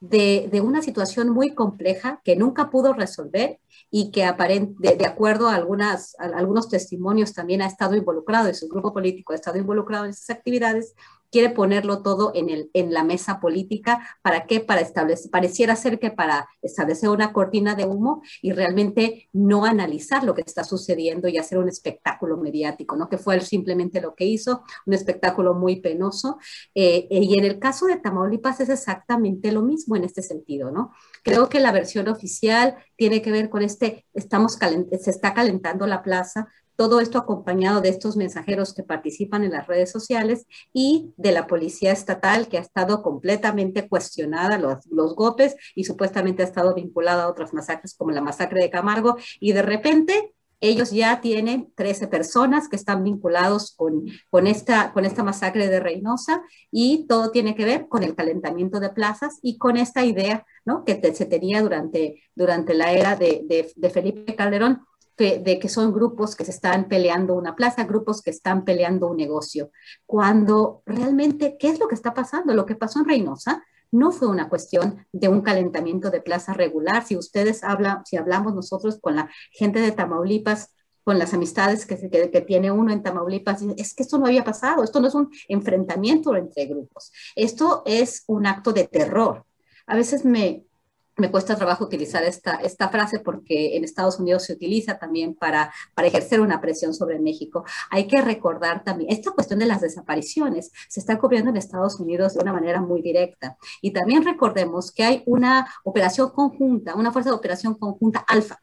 [0.00, 3.60] de, una situación muy compleja que nunca pudo resolver
[3.90, 8.68] y que de, de, acuerdo a, algunas, algunos testimonios también ha estado involucrado, y su
[8.68, 10.94] grupo político ha estado involucrado en esas actividades,
[11.30, 14.18] quiere ponerlo todo en, el, en la mesa política.
[14.22, 14.60] ¿Para qué?
[14.60, 20.24] Para establecer, pareciera ser que para establecer una cortina de humo y realmente no analizar
[20.24, 23.08] lo que está sucediendo y hacer un espectáculo mediático, ¿no?
[23.08, 26.38] Que fue simplemente lo que hizo, un espectáculo muy penoso.
[26.74, 30.70] Eh, eh, y en el caso de Tamaulipas es exactamente lo mismo en este sentido,
[30.70, 30.92] ¿no?
[31.22, 34.58] Creo que la versión oficial tiene que ver con este, estamos
[35.00, 36.48] se está calentando la plaza,
[36.80, 41.46] todo esto acompañado de estos mensajeros que participan en las redes sociales y de la
[41.46, 47.24] policía estatal que ha estado completamente cuestionada, los, los golpes y supuestamente ha estado vinculada
[47.24, 52.08] a otras masacres como la masacre de Camargo y de repente ellos ya tienen 13
[52.08, 57.54] personas que están vinculados con, con, esta, con esta masacre de Reynosa y todo tiene
[57.54, 60.84] que ver con el calentamiento de plazas y con esta idea ¿no?
[60.86, 64.86] que se tenía durante, durante la era de, de Felipe Calderón
[65.20, 69.16] de que son grupos que se están peleando una plaza, grupos que están peleando un
[69.16, 69.70] negocio.
[70.06, 72.54] Cuando realmente, ¿qué es lo que está pasando?
[72.54, 77.04] Lo que pasó en Reynosa no fue una cuestión de un calentamiento de plaza regular.
[77.04, 81.96] Si ustedes hablan, si hablamos nosotros con la gente de Tamaulipas, con las amistades que,
[81.96, 85.14] que, que, tiene uno en Tamaulipas, es que esto no había pasado, esto no es
[85.14, 89.44] un enfrentamiento entre grupos, esto es un acto de terror.
[89.86, 90.64] A veces me,
[91.20, 95.72] me cuesta trabajo utilizar esta, esta frase porque en Estados Unidos se utiliza también para,
[95.94, 97.64] para ejercer una presión sobre México.
[97.90, 102.34] Hay que recordar también, esta cuestión de las desapariciones se está cubriendo en Estados Unidos
[102.34, 103.56] de una manera muy directa.
[103.80, 108.60] Y también recordemos que hay una operación conjunta, una fuerza de operación conjunta alfa,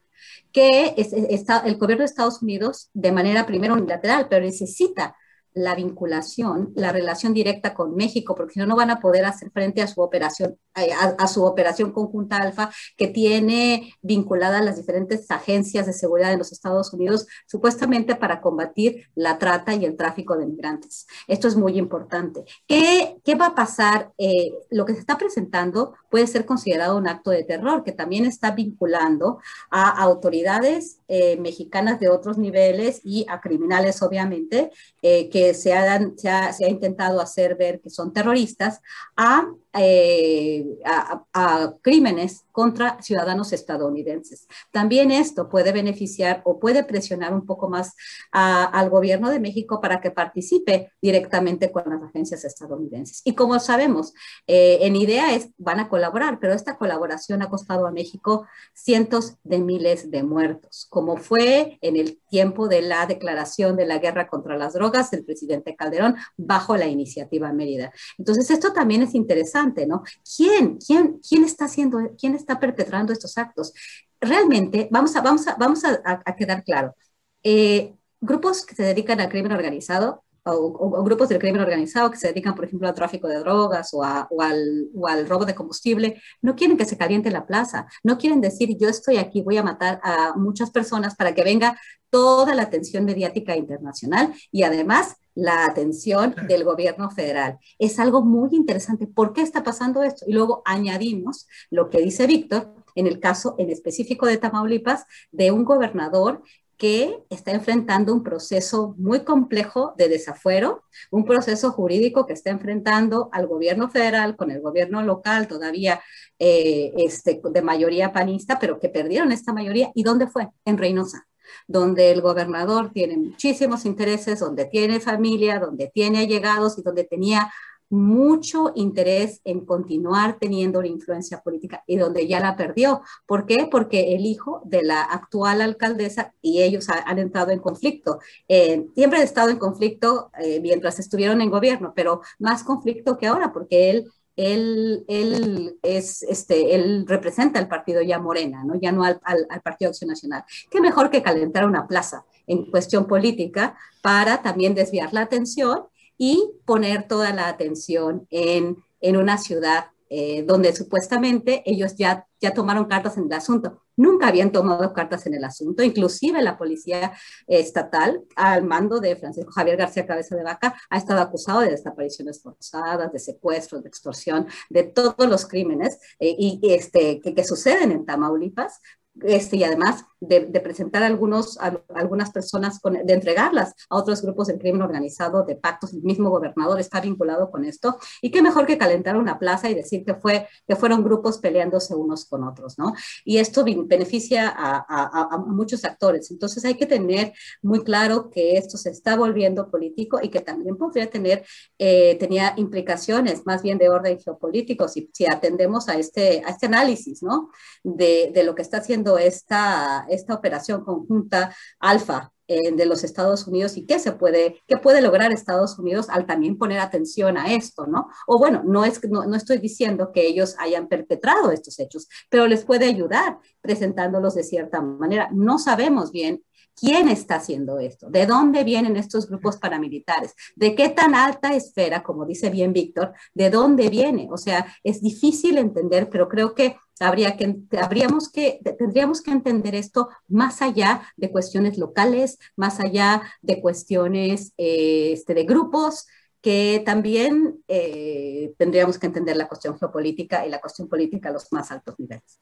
[0.52, 5.14] que es, está, el gobierno de Estados Unidos de manera primero unilateral, pero necesita
[5.54, 9.50] la vinculación, la relación directa con México, porque si no, no van a poder hacer
[9.50, 15.86] frente a su operación, a, su operación conjunta alfa, que tiene vinculadas las diferentes agencias
[15.86, 20.46] de seguridad de los Estados Unidos, supuestamente para combatir la trata y el tráfico de
[20.46, 21.06] migrantes.
[21.26, 22.44] Esto es muy importante.
[22.66, 24.12] ¿Qué, qué va a pasar?
[24.18, 28.24] Eh, lo que se está presentando puede ser considerado un acto de terror, que también
[28.24, 34.70] está vinculando a autoridades eh, mexicanas de otros niveles y a criminales, obviamente,
[35.02, 38.80] eh, que se, se, ha, se ha intentado hacer ver que son terroristas,
[39.16, 39.46] a
[39.78, 44.46] eh, a, crímenes contra ciudadanos estadounidenses.
[44.72, 47.94] También esto puede beneficiar o puede presionar un poco más
[48.32, 53.22] al gobierno de México para que participe directamente con las agencias estadounidenses.
[53.24, 54.12] Y como sabemos,
[54.46, 59.36] eh, en idea es, van a colaborar, pero esta colaboración ha costado a México cientos
[59.44, 64.28] de miles de muertos, como fue en el tiempo de la declaración de la guerra
[64.28, 67.92] contra las drogas del presidente Calderón bajo la iniciativa Mérida.
[68.18, 70.02] Entonces, esto también es interesante ¿no?
[70.36, 73.72] ¿Quién, quién, quién está haciendo, quién está perpetrando estos actos?
[74.20, 76.94] Realmente, vamos a, vamos a, vamos a, quedar claro.
[77.42, 80.24] Eh, grupos que se dedican al crimen organizado
[80.56, 83.98] o, grupos del crimen organizado que se dedican, por ejemplo, al tráfico de drogas o,
[83.98, 88.18] o, al, o, al, robo de combustible, no quieren que se caliente la plaza, no
[88.18, 91.78] quieren decir yo estoy aquí, voy a matar a muchas personas para que venga
[92.10, 97.58] toda la atención mediática internacional y además la atención del gobierno federal.
[97.78, 99.06] Es algo muy interesante.
[99.06, 100.24] ¿Por qué está pasando esto?
[100.26, 105.52] Y luego añadimos lo que dice Víctor en el caso en específico de Tamaulipas, de
[105.52, 106.42] un gobernador
[106.76, 113.28] que está enfrentando un proceso muy complejo de desafuero, un proceso jurídico que está enfrentando
[113.30, 116.00] al gobierno federal con el gobierno local todavía
[116.40, 119.92] eh, este, de mayoría panista, pero que perdieron esta mayoría.
[119.94, 120.48] ¿Y dónde fue?
[120.64, 121.28] En Reynosa
[121.66, 127.50] donde el gobernador tiene muchísimos intereses, donde tiene familia, donde tiene allegados y donde tenía
[127.90, 133.02] mucho interés en continuar teniendo una influencia política y donde ya la perdió.
[133.26, 133.68] ¿Por qué?
[133.70, 138.18] Porque el hijo de la actual alcaldesa y ellos han entrado en conflicto.
[138.46, 143.26] Eh, siempre han estado en conflicto eh, mientras estuvieron en gobierno, pero más conflicto que
[143.26, 148.76] ahora porque él él, él, es, este, él representa al partido ya Morena, ¿no?
[148.76, 150.44] ya no al, al, Partido Acción Nacional.
[150.70, 156.52] ¿Qué mejor que calentar una plaza en cuestión política para también desviar la atención y
[156.64, 162.86] poner toda la atención en, en una ciudad eh, donde supuestamente ellos ya, ya tomaron
[162.86, 163.82] cartas en el asunto.
[163.96, 167.12] Nunca habían tomado cartas en el asunto, inclusive la policía
[167.46, 172.40] estatal, al mando de Francisco Javier García Cabeza de Vaca, ha estado acusado de desapariciones
[172.40, 177.90] forzadas, de secuestros, de extorsión, de todos los crímenes eh, y, este, que, que suceden
[177.90, 178.80] en Tamaulipas,
[179.22, 184.58] este, y además de, presentar algunos, a, algunas personas, de entregarlas a otros grupos del
[184.58, 188.78] crimen organizado, de pactos, el mismo gobernador está vinculado con esto, y qué mejor que
[188.78, 192.94] calentar una plaza y decir que, fue, que fueron grupos peleándose unos con otros, ¿no?
[193.24, 198.76] Y esto beneficia a, a muchos actores, entonces hay que tener muy claro que esto
[198.76, 201.44] se está volviendo político y que también podría tener,
[201.78, 206.66] eh, tenía implicaciones más bien de orden geopolítico si, si atendemos a este, a este
[206.66, 207.50] análisis, ¿no?
[207.82, 213.46] De, de lo que está haciendo esta, esta operación conjunta alfa eh, de los Estados
[213.46, 217.52] Unidos y qué se puede, qué puede lograr Estados Unidos al también poner atención a
[217.54, 218.08] esto, ¿no?
[218.26, 222.46] O bueno, no, es, no, no estoy diciendo que ellos hayan perpetrado estos hechos, pero
[222.46, 225.28] les puede ayudar presentándolos de cierta manera.
[225.32, 226.42] No sabemos bien
[226.80, 228.08] ¿Quién está haciendo esto?
[228.08, 230.34] ¿De dónde vienen estos grupos paramilitares?
[230.54, 234.28] ¿De qué tan alta esfera, como dice bien Víctor, de dónde viene?
[234.30, 239.74] O sea, es difícil entender, pero creo que Habría que, habríamos que, tendríamos que entender
[239.74, 246.06] esto más allá de cuestiones locales, más allá de cuestiones eh, este, de grupos,
[246.40, 251.52] que también eh, tendríamos que entender la cuestión geopolítica y la cuestión política a los
[251.52, 252.40] más altos niveles.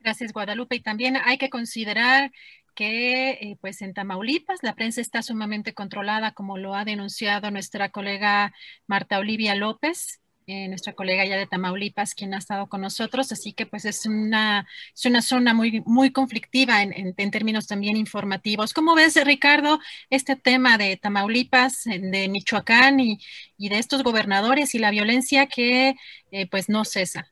[0.00, 0.76] Gracias, Guadalupe.
[0.76, 2.30] Y también hay que considerar
[2.74, 7.90] que eh, pues en Tamaulipas la prensa está sumamente controlada, como lo ha denunciado nuestra
[7.90, 8.52] colega
[8.86, 13.32] Marta Olivia López, eh, nuestra colega ya de Tamaulipas, quien ha estado con nosotros.
[13.32, 17.96] Así que pues es una, es una zona muy, muy conflictiva en, en, términos también
[17.96, 18.72] informativos.
[18.72, 19.78] ¿Cómo ves, Ricardo,
[20.10, 23.18] este tema de Tamaulipas, de Michoacán y,
[23.56, 25.94] y de estos gobernadores y la violencia que
[26.30, 27.28] eh, pues no cesa?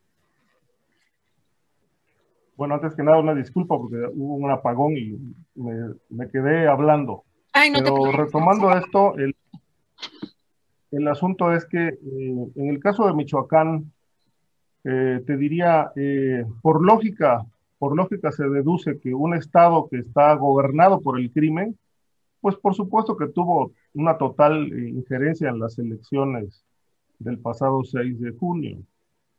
[2.56, 5.18] Bueno, antes que nada, una disculpa porque hubo un apagón y
[5.54, 7.24] me, quedé hablando.
[7.52, 9.34] Pero retomando esto, el,
[10.90, 11.98] el, asunto es que eh,
[12.54, 13.92] en el caso de Michoacán,
[14.84, 17.44] eh, te diría, eh, por lógica,
[17.78, 21.78] por lógica se deduce que un estado que está gobernado por el crimen,
[22.40, 26.64] pues por supuesto que tuvo una total injerencia en las elecciones
[27.18, 28.78] del pasado 6 de junio.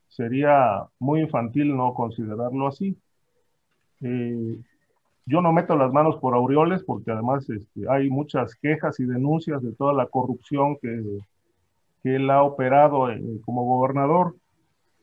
[0.07, 2.95] Sería muy infantil no considerarlo así.
[5.25, 9.61] Yo no meto las manos por Aureoles porque además este, hay muchas quejas y denuncias
[9.63, 11.21] de toda la corrupción que,
[12.03, 14.35] que él ha operado eh, como gobernador.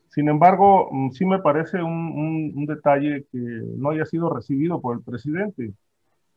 [0.08, 4.96] Sin embargo, mm, sí me parece un, un, detalle que no haya sido recibido por
[4.96, 5.72] el presidente,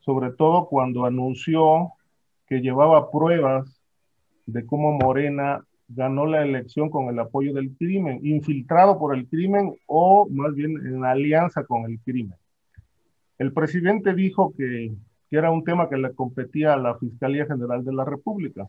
[0.00, 1.92] sobre todo cuando anunció
[2.46, 3.82] que llevaba pruebas
[4.46, 9.74] de cómo Morena ganó la elección con el apoyo del crimen, infiltrado por el crimen
[9.86, 12.36] o más bien en alianza con el crimen.
[13.38, 14.92] El presidente dijo que,
[15.30, 18.68] era un tema que le competía a la Fiscalía General de la República.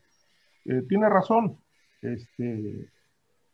[0.63, 1.57] Eh, tiene razón.
[2.03, 2.89] Este,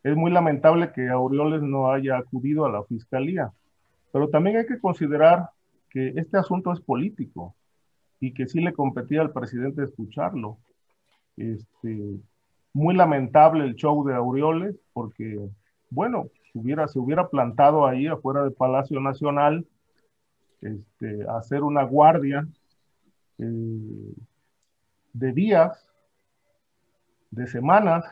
[0.03, 3.51] es muy lamentable que Aureoles no haya acudido a la Fiscalía,
[4.11, 5.49] pero también hay que considerar
[5.89, 7.55] que este asunto es político
[8.19, 10.57] y que sí le competía al presidente escucharlo.
[11.37, 12.19] Este,
[12.73, 15.39] muy lamentable el show de Aureoles porque,
[15.89, 19.65] bueno, hubiera, se hubiera plantado ahí afuera del Palacio Nacional
[20.61, 22.47] este, hacer una guardia
[23.37, 24.13] eh,
[25.13, 25.87] de días,
[27.31, 28.03] de semanas,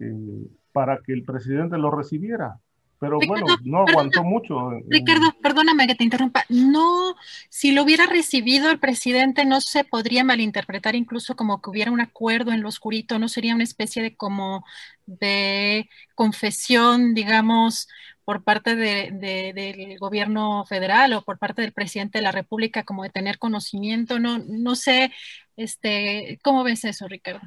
[0.00, 2.60] eh, para que el presidente lo recibiera.
[2.98, 4.70] Pero bueno, no aguantó mucho.
[4.88, 6.44] Ricardo, perdóname que te interrumpa.
[6.48, 7.14] No,
[7.50, 12.00] si lo hubiera recibido el presidente, no se podría malinterpretar incluso como que hubiera un
[12.00, 14.64] acuerdo en lo oscurito, no sería una especie de como
[15.04, 17.86] de confesión, digamos,
[18.24, 22.84] por parte de, de, del gobierno federal o por parte del presidente de la República
[22.84, 24.18] como de tener conocimiento.
[24.18, 25.12] No, no sé,
[25.56, 27.46] este, ¿cómo ves eso, Ricardo?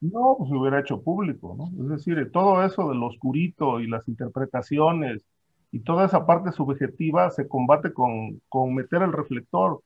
[0.00, 1.82] No, pues hubiera hecho público, ¿no?
[1.84, 5.24] Es decir, todo eso del oscurito y las interpretaciones
[5.72, 9.82] y toda esa parte subjetiva se combate con, con meter el reflector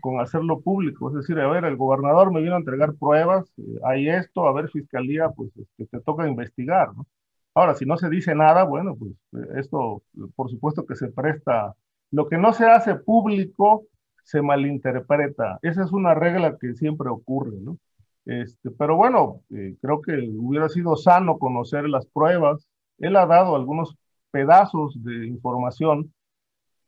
[0.00, 1.10] con hacerlo público.
[1.10, 4.52] Es decir, a ver, el gobernador me vino a entregar pruebas, eh, hay esto, a
[4.52, 7.06] ver, fiscalía, pues este, te toca investigar, ¿no?
[7.54, 10.02] Ahora, si no se dice nada, bueno, pues eh, esto,
[10.36, 11.74] por supuesto que se presta.
[12.12, 13.86] Lo que no se hace público
[14.24, 15.58] se malinterpreta.
[15.62, 17.78] Esa es una regla que siempre ocurre, ¿no?
[18.26, 22.66] Este, pero bueno, eh, creo que hubiera sido sano conocer las pruebas.
[22.98, 23.96] Él ha dado algunos
[24.30, 26.12] pedazos de información,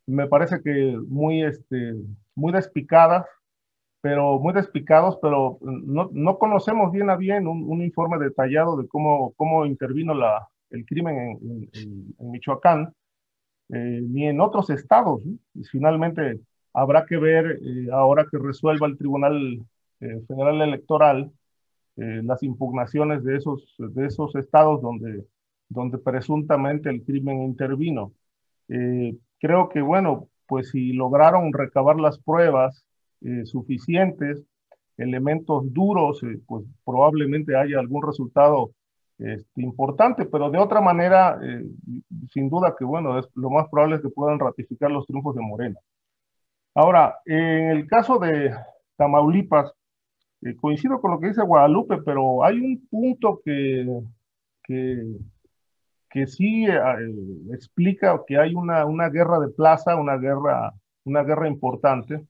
[0.06, 1.94] me parece que muy, este,
[2.34, 3.26] muy despicadas,
[4.00, 8.88] pero muy despicados, pero no, no conocemos bien a bien un, un, informe detallado de
[8.88, 12.94] cómo, cómo intervino la, el crimen en, en, en Michoacán,
[13.70, 15.22] eh, ni en otros estados.
[15.54, 16.40] Y finalmente
[16.74, 19.64] habrá que ver, eh, ahora que resuelva el Tribunal
[20.26, 21.32] Federal Electoral,
[21.96, 25.24] eh, las impugnaciones de esos, de esos estados donde,
[25.68, 28.12] donde presuntamente el crimen intervino.
[28.68, 32.84] Eh, creo que, bueno, pues si lograron recabar las pruebas
[33.22, 34.42] eh, suficientes,
[34.96, 38.72] elementos duros, eh, pues probablemente haya algún resultado
[39.18, 41.64] este, importante, pero de otra manera, eh,
[42.32, 45.42] sin duda que, bueno, es, lo más probable es que puedan ratificar los triunfos de
[45.42, 45.78] Morena.
[46.74, 48.54] Ahora, en el caso de
[48.96, 49.72] Tamaulipas,
[50.42, 53.86] eh, coincido con lo que dice Guadalupe, pero hay un punto que,
[54.64, 55.02] que,
[56.10, 56.78] que sí eh,
[57.52, 60.72] explica que hay una, una, guerra de plaza, una guerra,
[61.04, 62.26] una guerra importante.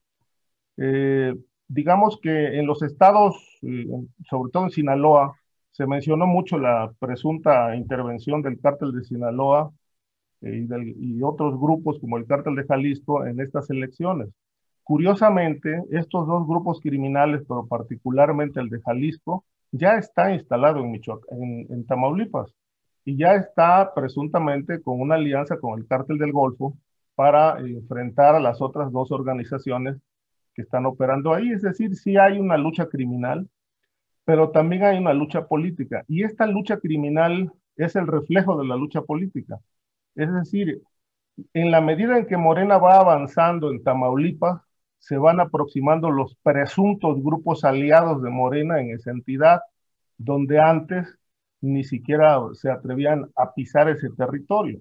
[0.76, 1.34] Eh,
[1.68, 3.86] digamos que en los estados, eh,
[4.28, 5.34] sobre todo en Sinaloa,
[5.72, 9.72] se mencionó mucho la presunta intervención del cártel de Sinaloa
[10.42, 14.28] eh, y, del, y otros grupos como el cártel de Jalisco en estas elecciones.
[14.84, 21.00] Curiosamente, estos dos grupos criminales, pero particularmente el de Jalisco, ya está instalado en,
[21.70, 22.54] en, Tamaulipas
[23.04, 26.76] y ya está presuntamente con una alianza con el cártel del Golfo
[27.14, 29.96] para enfrentar a las otras dos organizaciones
[30.54, 31.50] que están operando ahí.
[31.50, 33.48] Es decir, sí hay una lucha criminal,
[34.24, 36.04] pero también hay una lucha política.
[36.08, 39.58] Y esta lucha criminal es el reflejo de la lucha política.
[40.14, 40.82] Es decir,
[41.54, 44.62] en la medida en que Morena va avanzando en Tamaulipas,
[45.03, 49.61] se van aproximando los presuntos grupos aliados de Morena en esa entidad,
[50.16, 51.18] donde antes
[51.61, 54.80] ni siquiera se atrevían a pisar ese territorio.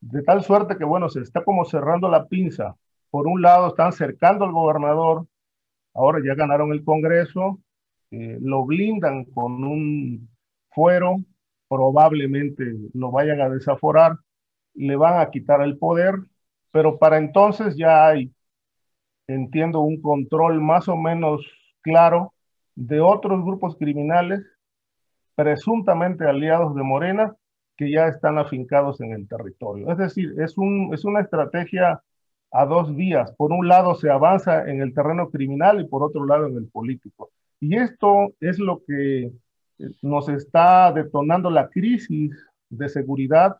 [0.00, 2.74] De tal suerte que, bueno, se está como cerrando la pinza.
[3.10, 5.26] Por un lado, están cercando al gobernador,
[5.94, 7.60] ahora ya ganaron el Congreso,
[8.10, 10.28] eh, lo blindan con un
[10.70, 11.18] fuero,
[11.68, 14.16] probablemente lo vayan a desaforar,
[14.74, 16.16] le van a quitar el poder,
[16.72, 18.32] pero para entonces ya hay
[19.34, 21.46] entiendo, un control más o menos
[21.82, 22.32] claro
[22.74, 24.44] de otros grupos criminales
[25.34, 27.34] presuntamente aliados de Morena
[27.76, 29.90] que ya están afincados en el territorio.
[29.90, 32.02] Es decir, es, un, es una estrategia
[32.52, 33.32] a dos vías.
[33.36, 36.68] Por un lado se avanza en el terreno criminal y por otro lado en el
[36.68, 37.30] político.
[37.58, 39.32] Y esto es lo que
[40.02, 42.36] nos está detonando la crisis
[42.68, 43.56] de seguridad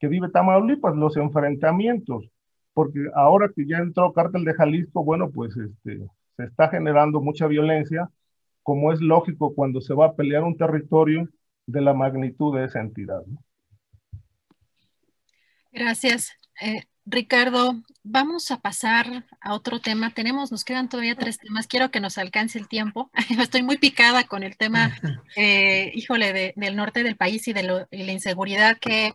[0.00, 2.31] que vive Tamaulipas, los enfrentamientos
[2.74, 6.06] porque ahora que ya entró Cártel de Jalisco, bueno, pues este,
[6.36, 8.08] se está generando mucha violencia,
[8.62, 11.28] como es lógico cuando se va a pelear un territorio
[11.66, 13.22] de la magnitud de esa entidad.
[13.26, 13.42] ¿no?
[15.72, 16.32] Gracias.
[16.60, 20.10] Eh, Ricardo, vamos a pasar a otro tema.
[20.10, 21.66] Tenemos, nos quedan todavía tres temas.
[21.66, 23.10] Quiero que nos alcance el tiempo.
[23.40, 24.96] Estoy muy picada con el tema,
[25.36, 29.14] eh, híjole, de, del norte del país y de, lo, y la inseguridad que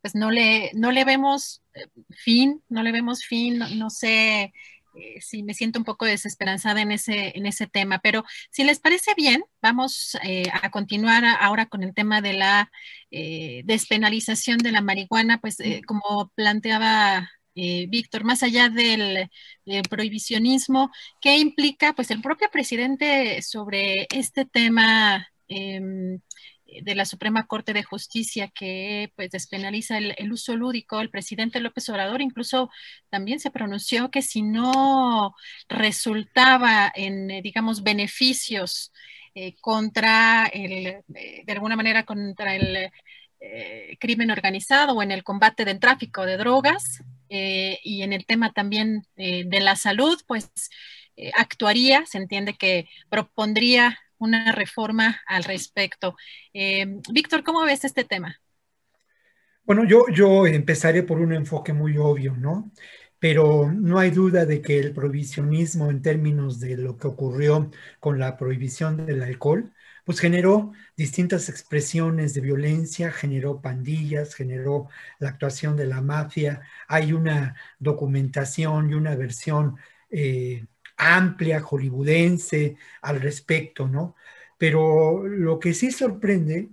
[0.00, 4.52] pues no le, no le vemos eh, fin, no le vemos fin, no, sé
[4.94, 8.80] eh, si me siento un poco desesperanzada en ese, en ese tema, pero si les
[8.80, 12.70] parece bien, vamos eh, a continuar ahora con el tema de la
[13.10, 17.30] eh, despenalización de la marihuana, pues eh, como planteaba
[17.60, 19.28] Víctor, más allá del,
[19.66, 25.26] del, prohibicionismo, ¿qué implica pues el propio presidente sobre este tema?
[25.48, 26.20] Em,
[26.82, 31.60] de la Suprema Corte de Justicia que pues despenaliza el, el, uso lúdico, el presidente
[31.60, 32.70] López Obrador incluso
[33.08, 35.34] también se pronunció que si no
[35.68, 38.92] resultaba en, eh, digamos, beneficios
[39.34, 42.90] eh, contra el, eh, de alguna manera contra el
[44.00, 49.06] crimen organizado o en el combate del tráfico de drogas y en el tema también
[49.14, 50.50] de la salud, pues
[51.36, 56.16] actuaría, se entiende que propondría una reforma al respecto.
[56.52, 58.40] Eh, Víctor, ¿cómo ves este tema?
[59.64, 62.72] Bueno, yo, yo empezaré por un enfoque muy obvio, ¿no?
[63.18, 68.18] Pero no hay duda de que el prohibicionismo en términos de lo que ocurrió con
[68.18, 69.72] la prohibición del alcohol,
[70.08, 74.88] pues generó distintas expresiones de violencia, generó pandillas, generó
[75.18, 76.62] la actuación de la mafia.
[76.86, 79.76] Hay una documentación y una versión
[80.10, 80.64] eh,
[80.98, 84.16] amplia, hollywoodense al respecto, ¿no?
[84.58, 86.70] Pero lo que sí sorprende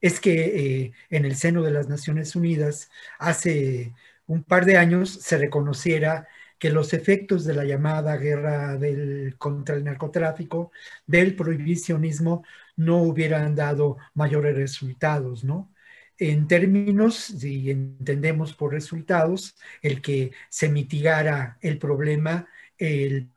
[0.00, 3.94] es que eh, en el seno de las Naciones Unidas hace
[4.26, 9.76] un par de años se reconociera que los efectos de la llamada guerra del, contra
[9.76, 10.72] el narcotráfico,
[11.06, 12.44] del prohibicionismo,
[12.76, 15.72] no hubieran dado mayores resultados, ¿no?
[16.20, 22.46] En términos, si entendemos por resultados, el que se mitigara el problema,
[22.76, 23.30] el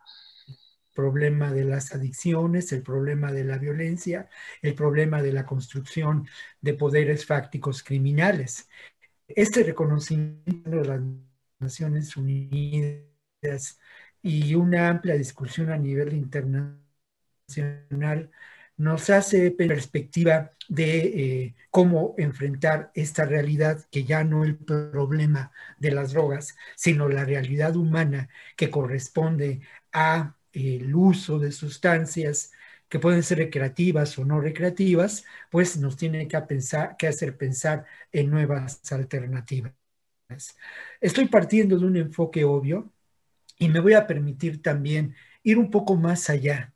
[0.93, 4.29] problema de las adicciones, el problema de la violencia,
[4.61, 6.27] el problema de la construcción
[6.59, 8.67] de poderes fácticos criminales.
[9.29, 11.01] Este reconocimiento de las
[11.59, 13.79] Naciones Unidas
[14.21, 18.29] y una amplia discusión a nivel internacional
[18.77, 20.97] nos hace perspectiva de
[21.45, 27.25] eh, cómo enfrentar esta realidad que ya no el problema de las drogas, sino la
[27.25, 29.61] realidad humana que corresponde
[29.91, 32.51] a el uso de sustancias
[32.89, 37.85] que pueden ser recreativas o no recreativas, pues nos tiene que, pensar, que hacer pensar
[38.11, 39.73] en nuevas alternativas.
[40.99, 42.91] Estoy partiendo de un enfoque obvio
[43.59, 46.73] y me voy a permitir también ir un poco más allá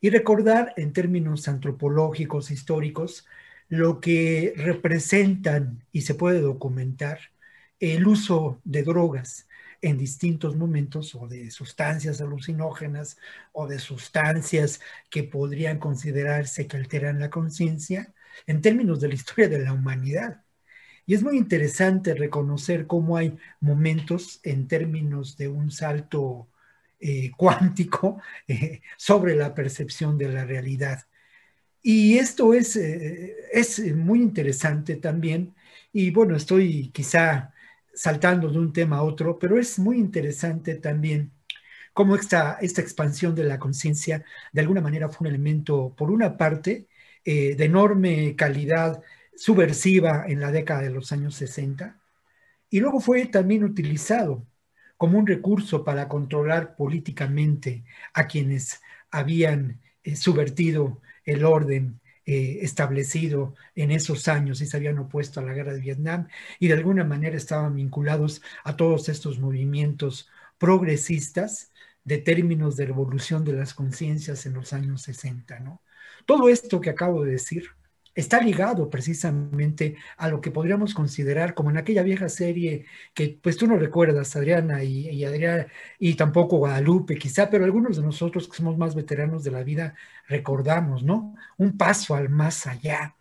[0.00, 3.26] y recordar en términos antropológicos, históricos,
[3.68, 7.20] lo que representan y se puede documentar
[7.80, 9.48] el uso de drogas
[9.82, 13.18] en distintos momentos o de sustancias alucinógenas
[13.52, 18.12] o de sustancias que podrían considerarse que alteran la conciencia
[18.46, 20.42] en términos de la historia de la humanidad.
[21.06, 26.48] Y es muy interesante reconocer cómo hay momentos en términos de un salto
[27.00, 31.07] eh, cuántico eh, sobre la percepción de la realidad.
[31.90, 35.54] Y esto es, eh, es muy interesante también.
[35.90, 37.54] Y bueno, estoy quizá
[37.94, 41.32] saltando de un tema a otro, pero es muy interesante también
[41.94, 44.22] cómo esta, esta expansión de la conciencia
[44.52, 46.88] de alguna manera fue un elemento, por una parte,
[47.24, 49.02] eh, de enorme calidad
[49.34, 51.98] subversiva en la década de los años 60,
[52.70, 54.46] y luego fue también utilizado
[54.98, 63.54] como un recurso para controlar políticamente a quienes habían eh, subvertido el orden eh, establecido
[63.74, 66.28] en esos años y se habían opuesto a la guerra de Vietnam
[66.58, 70.28] y de alguna manera estaban vinculados a todos estos movimientos
[70.58, 71.72] progresistas
[72.04, 75.60] de términos de revolución de las conciencias en los años 60.
[75.60, 75.82] ¿no?
[76.26, 77.70] Todo esto que acabo de decir
[78.20, 83.56] está ligado precisamente a lo que podríamos considerar como en aquella vieja serie que pues
[83.56, 85.66] tú no recuerdas, Adriana y, y Adriana,
[85.98, 89.94] y tampoco Guadalupe quizá, pero algunos de nosotros que somos más veteranos de la vida
[90.28, 91.34] recordamos, ¿no?
[91.58, 93.14] Un paso al más allá.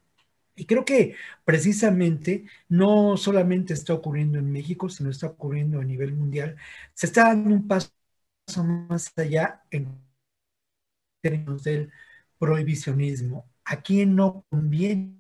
[0.56, 6.14] Y creo que precisamente no solamente está ocurriendo en México, sino está ocurriendo a nivel
[6.14, 6.58] mundial.
[6.94, 7.92] Se está dando un paso
[8.90, 9.88] más allá en
[11.22, 11.92] términos del
[12.40, 15.18] prohibicionismo ¿A quién no conviene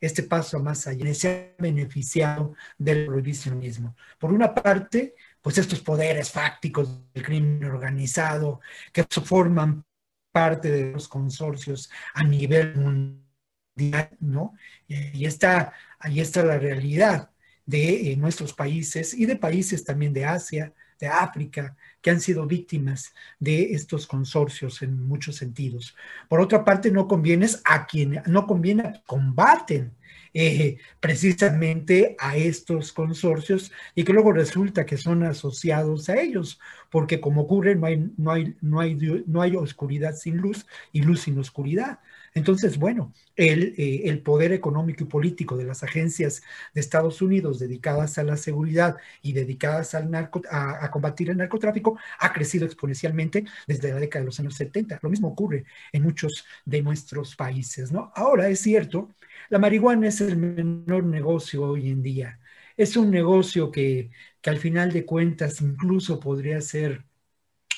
[0.00, 1.12] este paso más allá?
[1.14, 3.96] Se ha beneficiado del prohibicionismo.
[4.18, 8.60] Por una parte, pues estos poderes fácticos del crimen organizado
[8.92, 9.84] que forman
[10.32, 14.54] parte de los consorcios a nivel mundial, ¿no?
[14.86, 17.30] Y está, ahí está la realidad
[17.66, 22.46] de eh, nuestros países y de países también de Asia, de África, que han sido
[22.46, 25.96] víctimas de estos consorcios en muchos sentidos.
[26.28, 29.92] Por otra parte, no conviene a quien no conviene a combaten
[30.38, 37.20] eh, precisamente a estos consorcios y que luego resulta que son asociados a ellos, porque
[37.22, 41.22] como ocurre, no hay, no hay, no hay, no hay oscuridad sin luz y luz
[41.22, 42.00] sin oscuridad.
[42.36, 46.42] Entonces, bueno, el, eh, el, poder económico y político de las agencias
[46.74, 51.98] de Estados Unidos dedicadas a la seguridad y dedicadas al narco, a, combatir el narcotráfico
[52.18, 54.98] ha crecido exponencialmente desde la década de los años 70.
[55.02, 58.12] Lo mismo ocurre en muchos de nuestros países, ¿no?
[58.14, 59.08] Ahora es cierto,
[59.48, 62.38] la marihuana es el menor negocio hoy en día.
[62.76, 64.10] Es un negocio que
[64.44, 67.06] al final de cuentas incluso podría ser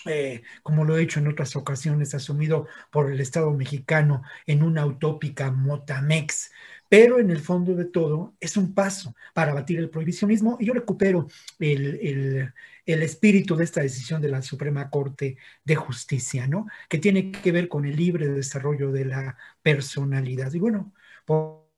[0.07, 4.87] eh, como lo he hecho en otras ocasiones, asumido por el Estado mexicano en una
[4.87, 6.51] utópica Motamex.
[6.89, 10.73] Pero en el fondo de todo es un paso para abatir el prohibicionismo y yo
[10.73, 11.29] recupero
[11.59, 12.53] el,
[12.87, 16.67] el espíritu de esta decisión de la Suprema Corte de Justicia, ¿no?
[16.89, 20.53] Que tiene que ver con el libre desarrollo de la personalidad.
[20.55, 20.95] Y bueno,
[21.27, 21.69] por,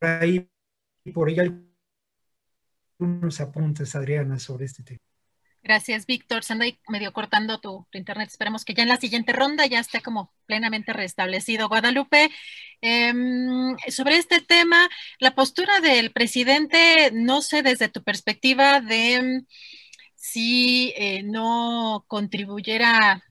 [0.00, 0.48] ahí,
[1.12, 1.38] por ahí
[2.98, 5.03] algunos apuntes, Adriana, sobre este tema.
[5.64, 6.44] Gracias, Víctor.
[6.44, 8.28] Se anda medio cortando tu, internet.
[8.28, 11.68] Esperemos que ya en la siguiente ronda ya esté como plenamente restablecido.
[11.68, 12.30] Guadalupe,
[12.82, 19.46] em, sobre este tema, la postura del presidente, no sé desde tu perspectiva de em,
[20.14, 23.24] si eh, no contribuyera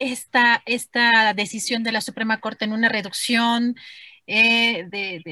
[0.00, 3.76] esta, esta decisión de la Suprema Corte en una reducción
[4.26, 5.22] eh, del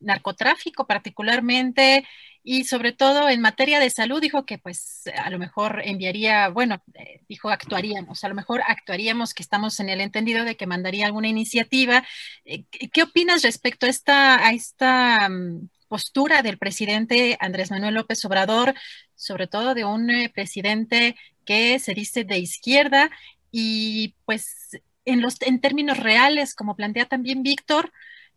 [0.00, 2.06] narcotráfico particularmente
[2.44, 6.82] y sobre todo en materia de salud dijo que pues a lo mejor enviaría, bueno,
[6.94, 11.06] eh, dijo actuaríamos, a lo mejor actuaríamos, que estamos en el entendido de que mandaría
[11.06, 12.04] alguna iniciativa.
[12.44, 18.24] Eh, ¿Qué opinas respecto a esta, a esta mm, postura del presidente Andrés Manuel López
[18.24, 18.74] Obrador,
[19.14, 23.10] sobre todo de un eh, presidente que se dice de izquierda
[23.52, 24.70] y pues
[25.04, 27.92] en, los, en términos reales, como plantea también Víctor,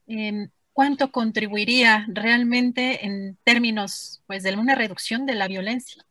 [0.08, 6.05] em, ¿cuánto contribuiría realmente en términos pues, de una reducción de la violencia?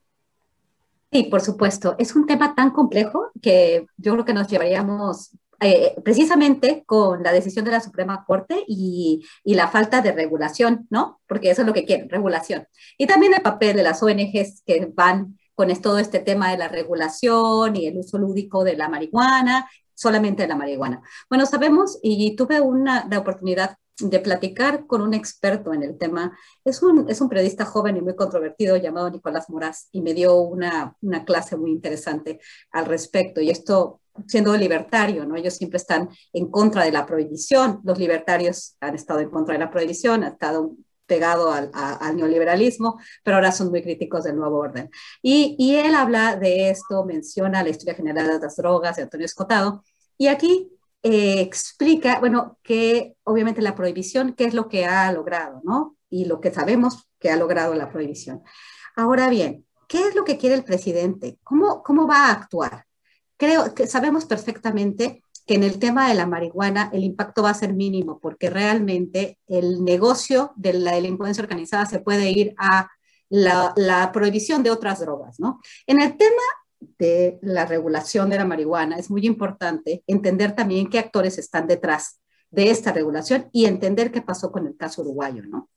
[1.12, 1.94] Sí, por supuesto.
[1.98, 7.30] Es un tema tan complejo que yo creo que nos llevaríamos eh, precisamente con la
[7.30, 11.20] decisión de la Suprema Corte y, y, la falta de regulación, ¿no?
[11.28, 12.66] Porque eso es lo que quieren, regulación.
[12.96, 16.68] Y también el papel de las ONGs que van con todo este tema de la
[16.68, 21.02] regulación y el uso lúdico de la marihuana, solamente de la marihuana.
[21.28, 26.36] Bueno, sabemos, y tuve una, la oportunidad de platicar con un experto en el tema.
[26.64, 30.36] Es un, es un periodista joven y muy controvertido llamado Nicolás Moraz y me dio
[30.36, 32.40] una, una clase muy interesante
[32.72, 33.40] al respecto.
[33.40, 35.36] Y esto siendo libertario, ¿no?
[35.36, 37.80] Ellos siempre están en contra de la prohibición.
[37.84, 40.72] Los libertarios han estado en contra de la prohibición, han estado
[41.06, 44.90] pegado al, al, neoliberalismo, pero ahora son muy críticos del nuevo orden.
[45.20, 49.26] Y, y, él habla de esto, menciona la historia general de las drogas de Antonio
[49.26, 49.84] Escotado,
[50.16, 50.70] y aquí
[51.04, 55.98] eh, explica, bueno, que obviamente la prohibición, qué es lo que ha logrado, ¿no?
[56.08, 58.42] Y lo que sabemos que ha logrado la prohibición.
[58.96, 61.38] Ahora bien, ¿qué es lo que quiere el presidente?
[61.44, 62.86] ¿Cómo, cómo va a actuar?
[63.36, 67.54] Creo que sabemos perfectamente que en el tema de la marihuana el impacto va a
[67.54, 72.88] ser mínimo porque realmente el negocio de la delincuencia organizada se puede ir a
[73.28, 75.60] la, la prohibición de otras drogas, ¿no?
[75.86, 76.42] En el tema
[76.98, 82.20] de la regulación de la marihuana es muy importante entender también qué actores están detrás
[82.50, 85.68] de esta regulación y entender qué pasó con el caso uruguayo, ¿no?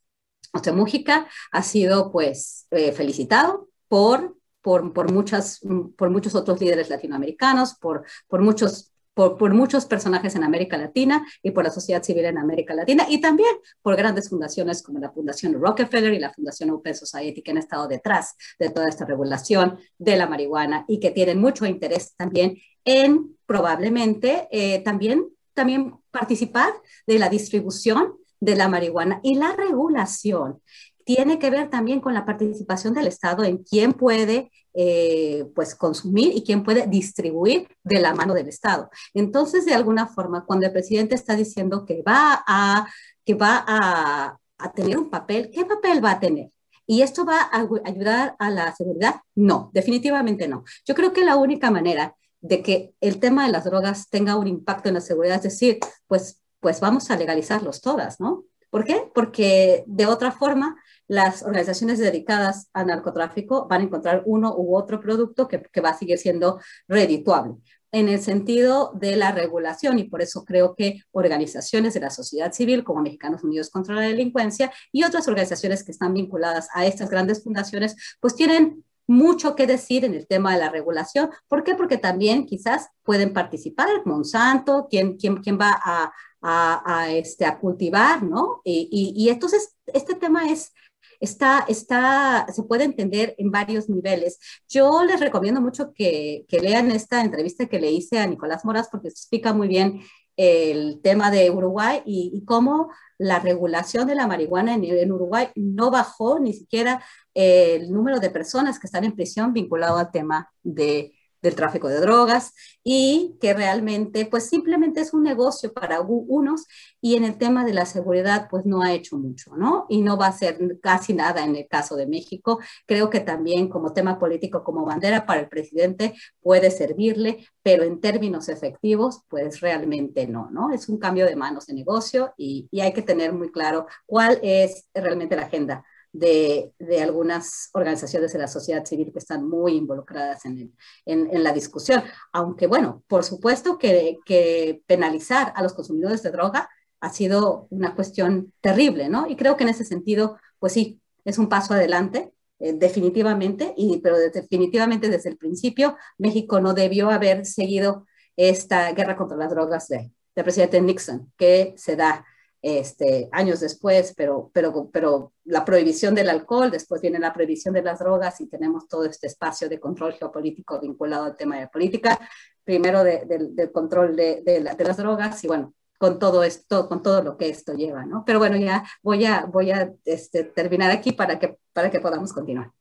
[0.53, 4.37] José Mújica ha sido pues eh, felicitado por
[4.67, 5.61] por, por, muchas,
[5.97, 11.49] por muchos otros líderes latinoamericanos, por, por muchos por, muchos personajes en América Latina y
[11.49, 13.49] por la sociedad civil en América Latina y también
[13.81, 17.87] por grandes fundaciones como la Fundación Rockefeller y la Fundación Open Society que han estado
[17.87, 23.35] detrás de toda esta regulación de la marihuana y que tienen mucho interés también en
[23.47, 26.71] probablemente eh, también, también participar
[27.07, 30.61] de la distribución de la marihuana y la regulación.
[31.05, 36.35] Tiene que ver también con la participación del Estado en quién puede eh, pues consumir
[36.35, 38.91] y quién puede distribuir de la mano del Estado.
[39.15, 42.87] Entonces, de alguna forma, cuando el presidente está diciendo que va a,
[43.25, 44.37] que va a,
[44.75, 46.51] tener un papel, ¿qué papel va a tener?
[46.85, 49.15] ¿Y esto va a ayudar a la seguridad?
[49.33, 50.63] No, definitivamente no.
[50.85, 54.45] Yo creo que la única manera de que el tema de las drogas tenga un
[54.47, 58.43] impacto en la seguridad es decir, pues, pues vamos a legalizarlos todas, ¿no?
[58.69, 59.09] ¿Por qué?
[59.13, 60.75] Porque de otra forma
[61.07, 65.97] las organizaciones dedicadas al narcotráfico van a encontrar uno u otro producto que, va a
[65.97, 67.55] seguir siendo redituable
[67.91, 72.51] en el sentido de la regulación y por eso creo que organizaciones de la sociedad
[72.51, 77.09] civil como Mexicanos Unidos contra la Delincuencia y otras organizaciones que están vinculadas a estas
[77.09, 81.29] grandes fundaciones, pues tienen mucho que decir en el tema de la regulación.
[81.47, 81.75] ¿Por qué?
[81.75, 86.11] Porque también quizás pueden participar Monsanto, quién, quién, quién va a,
[86.41, 88.61] a, este, a cultivar, ¿no?
[88.63, 90.73] Y, y, entonces este tema es
[91.19, 94.39] está, está, se puede entender en varios niveles.
[94.67, 98.89] Yo les recomiendo mucho que, que lean esta entrevista que le hice a Nicolás Moraz
[98.89, 100.01] porque explica muy bien
[100.37, 105.89] el tema de Uruguay y, cómo la regulación de la marihuana en, en, Uruguay no
[105.89, 111.16] bajó ni siquiera el número de personas que están en prisión vinculado al tema de
[111.47, 116.67] del tráfico de drogas y que realmente pues simplemente es un negocio para unos
[117.01, 119.85] y en el tema de la seguridad pues no ha hecho mucho, ¿no?
[119.89, 122.59] Y no va a ser casi nada en el caso de México.
[122.85, 127.99] Creo que también como tema político, como bandera para el presidente puede servirle, pero en
[127.99, 130.71] términos efectivos pues realmente no, ¿no?
[130.71, 134.39] Es un cambio de manos de negocio y, y hay que tener muy claro cuál
[134.43, 135.83] es realmente la agenda
[136.17, 140.73] de, algunas organizaciones de la sociedad civil que están muy involucradas en,
[141.05, 142.03] en, la discusión.
[142.33, 148.53] Aunque, bueno, por supuesto que, penalizar a los consumidores de droga ha sido una cuestión
[148.61, 149.27] terrible, ¿no?
[149.29, 153.99] Y creo que en ese sentido, pues sí, es un paso adelante, eh, definitivamente, y,
[153.99, 159.87] pero definitivamente desde el principio México no debió haber seguido esta guerra contra las drogas
[159.87, 162.25] de, del presidente Nixon, que se da
[162.61, 167.83] este, años después, pero, pero, pero la prohibición del alcohol, después viene la prohibición de
[167.83, 172.19] las drogas y tenemos todo este espacio de control geopolítico vinculado al tema de política,
[172.63, 177.37] primero del control de, de, las drogas y bueno, con todo esto, con todo lo
[177.37, 178.23] que esto lleva, ¿no?
[178.25, 182.33] Pero bueno, ya voy a, voy a este, terminar aquí para que, para que podamos
[182.33, 182.71] continuar.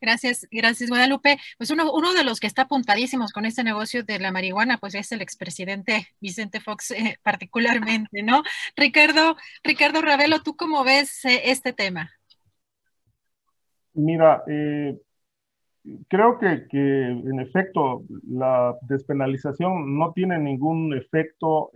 [0.00, 1.38] Gracias, gracias Guadalupe.
[1.58, 4.94] Pues uno, uno de los que está apuntadísimos con este negocio de la marihuana, pues
[4.94, 8.42] es el expresidente Vicente Fox eh, particularmente, ¿no?
[8.76, 12.10] Ricardo, Ricardo Ravelo, ¿tú cómo ves eh, este tema?
[13.94, 14.98] Mira, eh,
[16.08, 21.70] creo que, que, en efecto la despenalización no tiene ningún efecto,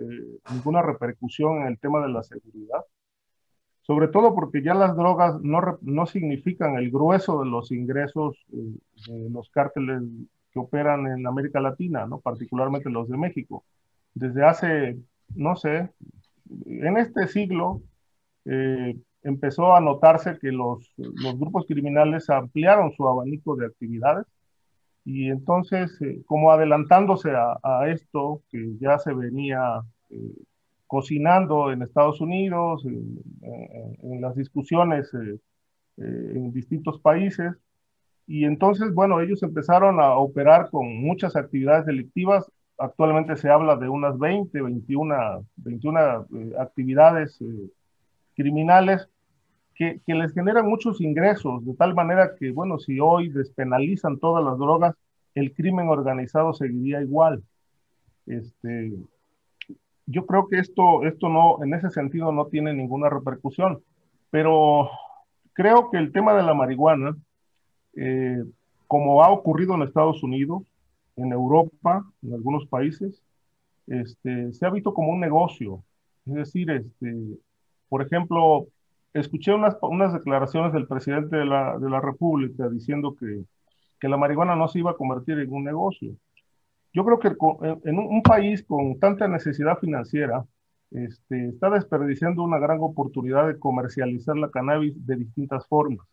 [0.51, 2.84] ninguna repercusión en el tema de la seguridad
[3.89, 9.11] sobre todo porque ya las drogas no, no significan el grueso de los ingresos eh,
[9.11, 10.03] de los cárteles
[10.53, 12.20] que operan en América Latina, ¿no?
[12.20, 13.64] particularmente los de México.
[14.12, 14.99] Desde hace,
[15.34, 15.89] no sé,
[16.66, 17.80] en este siglo
[18.45, 24.26] eh, empezó a notarse que los, los, grupos criminales ampliaron su abanico de actividades
[25.07, 29.80] y entonces, eh, como adelantándose a, a, esto que ya se venía
[30.89, 35.39] cocinando en Estados Unidos, en, las discusiones eh,
[35.99, 37.53] eh, en distintos países.
[38.26, 42.51] Y entonces, bueno, ellos empezaron a operar con muchas actividades delictivas.
[42.78, 46.26] Actualmente se habla de unas 20, 21, 21
[46.59, 47.70] actividades eh,
[48.34, 49.09] criminales
[49.74, 54.45] que, que, les generan muchos ingresos, de tal manera que, bueno, si hoy despenalizan todas
[54.45, 54.97] las drogas,
[55.34, 57.43] el crimen organizado seguiría igual.
[58.26, 58.93] Este,
[60.11, 63.82] yo creo que esto, esto no, en ese sentido no tiene ninguna repercusión,
[64.30, 64.90] pero
[65.52, 67.14] creo que el tema de la marihuana,
[67.94, 68.42] eh,
[68.86, 70.62] como ha ocurrido en Estados Unidos,
[71.16, 73.22] en Europa, en algunos países,
[73.86, 75.84] este, se ha visto como un negocio.
[76.24, 77.14] Es decir, este,
[77.90, 78.66] por ejemplo,
[79.12, 79.76] escuché unas,
[80.14, 83.44] declaraciones del presidente de la, de la República diciendo que,
[84.00, 86.16] que la marihuana no se iba a convertir en un negocio
[86.99, 87.28] yo creo que
[87.88, 90.44] en un país con tanta necesidad financiera,
[90.90, 96.05] este, está desperdiciando una gran oportunidad de comercializar la cannabis de distintas formas.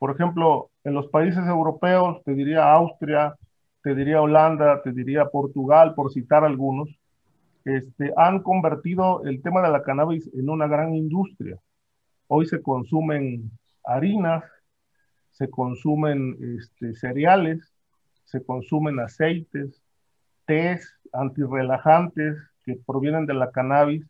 [0.00, 3.36] Por ejemplo, en los países europeos, te diría Austria,
[3.84, 6.88] te diría Holanda, te diría Portugal, por citar algunos,
[7.64, 11.56] este, han convertido el tema de la cannabis en una gran industria.
[12.26, 13.48] Hoy se consumen
[13.84, 14.42] harinas,
[15.30, 17.72] se consumen este, cereales,
[18.24, 19.83] se consumen aceites,
[20.46, 24.04] tés antirrelajantes que provienen de la cannabis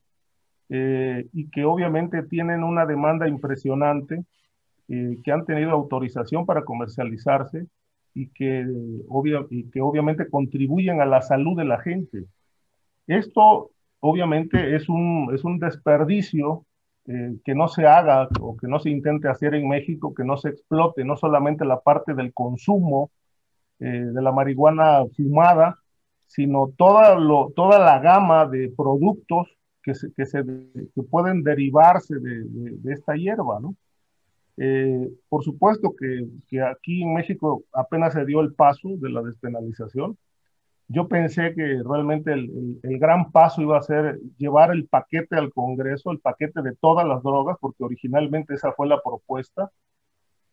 [0.68, 4.24] eh, y que obviamente tienen una demanda impresionante,
[4.89, 7.66] eh, que han tenido autorización para comercializarse
[8.14, 8.66] y que,
[9.51, 12.24] y que obviamente contribuyen a la salud de la gente.
[13.07, 13.70] Esto
[14.01, 16.64] obviamente es un, es un desperdicio
[17.07, 20.37] eh, que no se haga o que no se intente hacer en México, que no
[20.37, 23.11] se explote no solamente la parte del consumo
[23.76, 25.76] de la marihuana fumada,
[26.27, 29.49] sino toda, lo, toda la gama de productos
[29.83, 33.77] que, se, que, se, que pueden derivarse de, de, esta hierba, ¿no?
[34.57, 39.22] Eh, por supuesto que, que, aquí en México apenas se dio el paso de la
[39.22, 40.16] despenalización.
[40.89, 45.37] Yo pensé que realmente el, el, el, gran paso iba a ser llevar el paquete
[45.37, 49.70] al Congreso, el paquete de todas las drogas, porque originalmente esa fue la propuesta,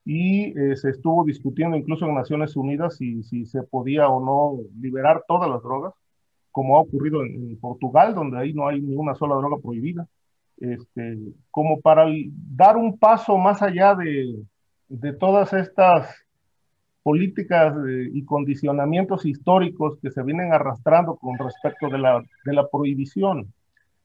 [0.04, 4.64] y eh, se estuvo discutiendo incluso en Naciones Unidas si, si, se podía o no
[4.80, 5.94] liberar todas las drogas,
[6.52, 10.08] como ha ocurrido en, Portugal, donde ahí no hay ninguna sola droga prohibida,
[10.58, 11.18] este,
[11.50, 12.06] como para
[12.56, 14.44] dar un paso más allá de,
[14.90, 16.14] de todas estas
[17.04, 22.68] políticas eh, y condicionamientos históricos que se vienen arrastrando con respecto de la, de la
[22.68, 23.54] prohibición.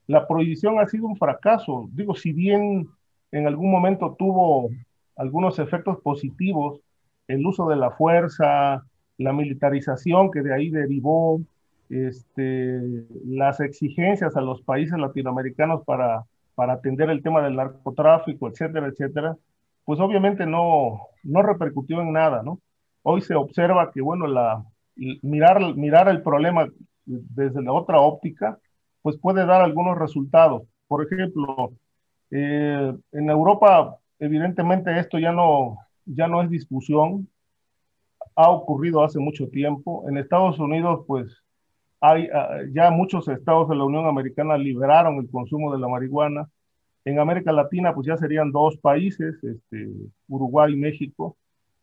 [0.07, 1.89] La prohibición ha sido un fracaso.
[1.91, 2.87] Digo, si bien
[3.31, 4.69] en algún momento tuvo
[5.17, 6.79] algunos efectos positivos,
[7.27, 8.83] el uso de la fuerza,
[9.17, 11.41] la militarización que de ahí derivó,
[11.89, 12.79] este,
[13.25, 16.23] las exigencias a los países latinoamericanos para,
[16.55, 19.37] para atender el tema del narcotráfico, etcétera, etcétera,
[19.85, 22.59] pues obviamente no, no repercutió en nada, ¿no?
[23.03, 24.63] Hoy se observa que, bueno, la,
[25.21, 26.67] mirar, mirar el problema
[27.05, 28.59] desde la otra óptica,
[29.01, 30.63] pues puede dar algunos resultados.
[30.87, 31.71] Por ejemplo,
[32.31, 37.27] eh, en Europa evidentemente esto ya no, ya no es discusión,
[38.35, 40.07] ha ocurrido hace mucho tiempo.
[40.07, 41.43] En Estados Unidos, pues,
[41.99, 46.47] hay ah, ya muchos estados de la Unión Americana liberaron el consumo de la marihuana.
[47.05, 49.89] En América Latina, pues ya serían dos países, este,
[50.27, 51.37] Uruguay y México.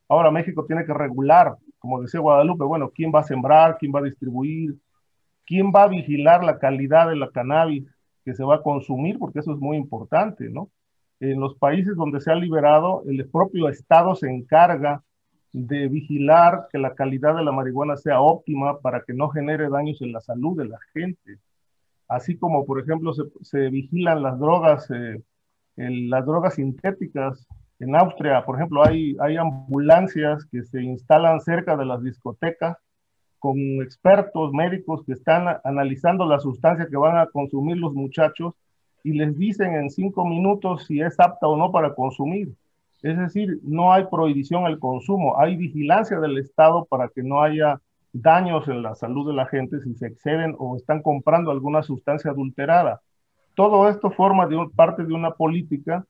[0.09, 4.01] Ahora México tiene que regular, como decía Guadalupe, bueno, quién va a sembrar, quién va
[4.01, 4.76] a distribuir,
[5.47, 7.85] quién va a vigilar la calidad de la cannabis
[8.24, 10.70] que se va a consumir, porque eso es muy importante, ¿no?
[11.20, 15.02] En los países donde se ha liberado, el propio Estado se encarga
[15.52, 20.02] de vigilar que la calidad de la marihuana sea óptima para que no genere daños
[20.02, 21.38] en la salud de la gente.
[22.08, 23.12] así como por ejemplo
[23.42, 25.22] se, vigilan las drogas, eh,
[25.76, 27.46] las drogas sintéticas.
[27.80, 32.76] En Austria, por ejemplo, hay, hay ambulancias que se instalan cerca de las discotecas
[33.38, 38.54] con expertos médicos que están analizando la sustancia que van a consumir los muchachos
[39.05, 42.48] y les dicen en cinco minutos si es apta o no para consumir.
[43.02, 47.80] Es decir, no hay prohibición al consumo, hay vigilancia del Estado para que no haya
[48.14, 52.30] daños en la salud de la gente si se exceden o están comprando alguna sustancia
[52.30, 53.02] adulterada.
[53.55, 56.07] Todo esto forma parte de una política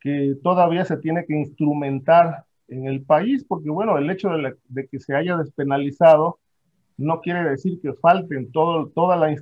[0.00, 5.00] que todavía se tiene que instrumentar en el país, porque bueno, el hecho de, que
[5.00, 6.38] se haya despenalizado
[6.98, 9.32] no quiere decir que falten toda la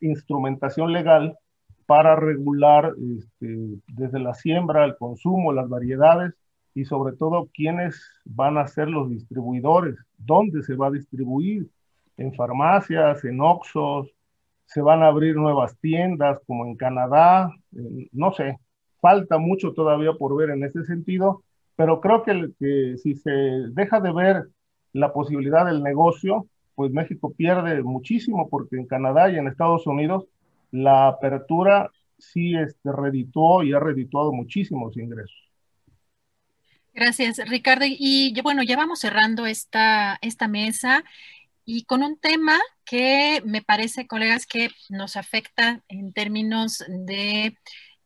[0.00, 1.36] instrumentación legal
[1.86, 6.34] para regular este, desde la siembra, el consumo, las variedades
[6.74, 11.68] y sobre todo quiénes van a ser los distribuidores, dónde se va a distribuir,
[12.16, 14.10] en farmacias, en Oxos,
[14.66, 17.50] se van a abrir nuevas tiendas como en Canadá,
[18.12, 18.58] no sé,
[19.00, 21.42] falta mucho todavía por ver en ese sentido,
[21.76, 24.48] pero creo que, que si se deja de ver
[24.92, 30.26] la posibilidad del negocio, pues México pierde muchísimo porque en Canadá y en Estados Unidos
[30.72, 35.36] la apertura sí este, redituó y ha redituado muchísimos ingresos.
[36.94, 37.86] Gracias, Ricardo.
[37.88, 41.04] Y bueno, ya vamos cerrando esta, esta mesa
[41.64, 47.56] y con un tema que me parece, colegas, que nos afecta en términos de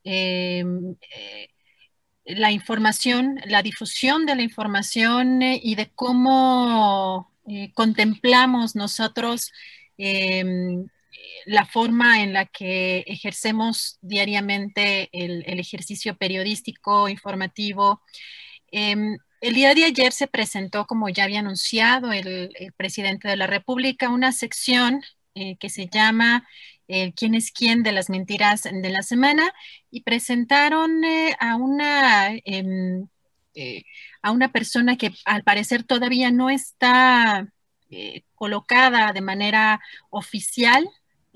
[0.05, 1.49] em, eh,
[2.25, 9.53] la información, la difusión de la información eh, y de cómo eh, contemplamos nosotros
[9.99, 10.87] em,
[11.47, 18.03] la forma en la que ejercemos diariamente el, ejercicio periodístico, informativo.
[18.73, 23.47] Em, el día de ayer se presentó, como ya había anunciado el, presidente de la
[23.47, 25.03] República, una sección
[25.35, 26.49] eh, que se llama
[26.89, 29.53] eh, ¿Quién es quién de las mentiras de la semana?
[29.91, 32.35] Y presentaron eh, a una...
[32.45, 33.09] Em,
[34.21, 37.49] a una persona que al parecer todavía no está
[38.35, 39.81] colocada de manera
[40.11, 40.87] oficial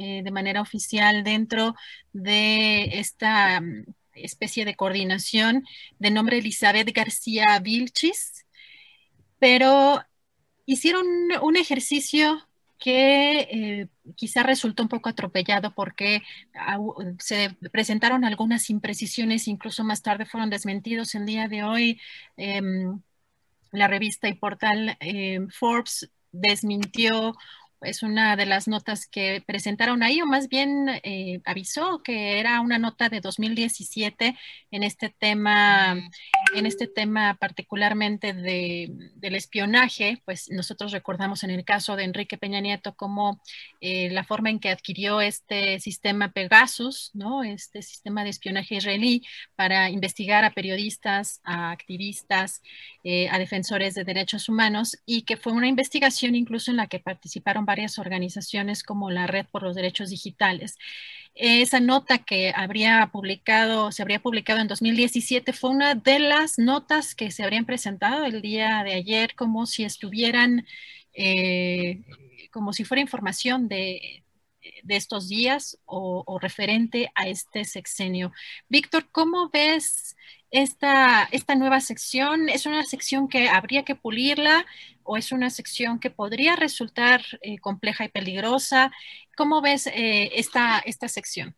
[0.00, 1.74] eh, de manera oficial dentro
[2.14, 3.84] de esta mm,
[4.14, 5.64] especie de coordinación
[5.98, 8.46] de nombre Elizabeth García Vilchis,
[9.38, 10.02] pero
[10.64, 11.04] hicieron
[11.42, 12.48] un ejercicio
[12.78, 16.22] que eh, quizá resultó un poco atropellado porque
[17.18, 21.14] se presentaron algunas imprecisiones, incluso más tarde fueron desmentidos.
[21.14, 22.00] El día de hoy,
[22.38, 23.02] em,
[23.70, 27.34] la revista y portal em, Forbes desmintió
[27.82, 32.60] es una de las notas que presentaron ahí, o más bien eh, avisó que era
[32.60, 34.36] una nota de 2017
[34.70, 35.92] en este tema,
[36.54, 42.60] en este tema particularmente del espionaje, pues nosotros recordamos en el caso de Enrique Peña
[42.60, 43.40] Nieto como
[43.80, 47.42] eh, la forma en que adquirió este sistema Pegasus, ¿no?
[47.42, 49.22] Este sistema de espionaje israelí
[49.56, 52.62] para investigar a periodistas, a activistas,
[53.04, 57.00] eh, a defensores de derechos humanos y que fue una investigación incluso en la que
[57.00, 60.76] participaron varias organizaciones como la Red por los Derechos Digitales.
[61.34, 67.14] Esa nota que habría publicado, se habría publicado en 2017 fue una de las notas
[67.14, 70.66] que se habrían presentado el día de ayer como si estuvieran,
[71.14, 72.00] eh,
[72.50, 74.24] como si fuera información de,
[74.82, 78.32] de estos días o, referente a este sexenio.
[78.68, 80.16] Víctor, ¿cómo ves
[80.50, 82.48] esta, esta nueva sección?
[82.48, 84.66] ¿Es una sección que habría que pulirla
[85.02, 88.92] o es una sección que podría resultar eh, compleja y peligrosa?
[89.36, 91.54] ¿Cómo ves eh, esta, esta sección?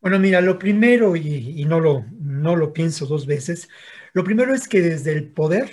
[0.00, 3.68] Bueno, mira, lo primero, y, no, lo, no lo pienso dos veces,
[4.12, 5.72] lo primero es que desde el poder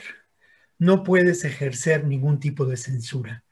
[0.79, 3.43] no puedes ejercer ningún tipo de censura.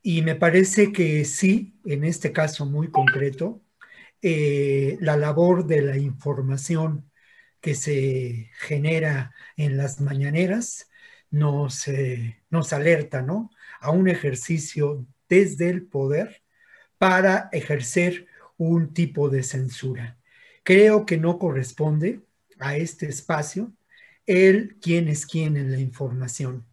[0.00, 3.62] Y me parece que sí, en este caso muy concreto,
[4.20, 7.11] eh, la labor de la información
[7.62, 10.90] que se genera en las mañaneras
[11.30, 11.86] nos,
[12.50, 13.50] nos alerta ¿no?
[13.80, 16.42] a un ejercicio desde el poder
[16.98, 18.26] para ejercer
[18.58, 20.18] un tipo de censura.
[20.62, 22.20] Creo que no corresponde
[22.58, 23.72] a este espacio
[24.26, 26.66] el quién es quién en la información.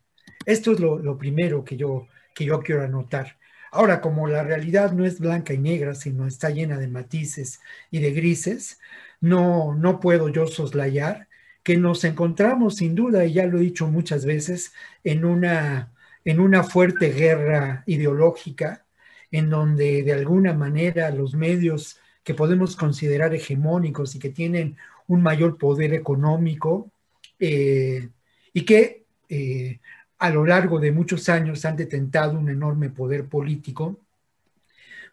[0.46, 3.38] Esto es lo, primero que yo, que yo quiero anotar.
[3.72, 7.60] Ahora, como la realidad no es blanca y negra, sino está llena de matices
[7.92, 8.80] y de grises,
[9.22, 11.28] no, no puedo yo soslayar
[11.64, 15.94] que nos encontramos sin duda, y ya lo he dicho muchas veces, en una,
[16.26, 18.86] en una fuerte guerra ideológica,
[19.32, 25.22] en donde de alguna manera los medios que podemos considerar hegemónicos y que tienen un
[25.22, 26.92] mayor poder económico
[27.40, 28.10] eh,
[28.54, 29.80] y que eh,
[30.18, 34.00] a lo largo de muchos años han detentado un enorme poder político,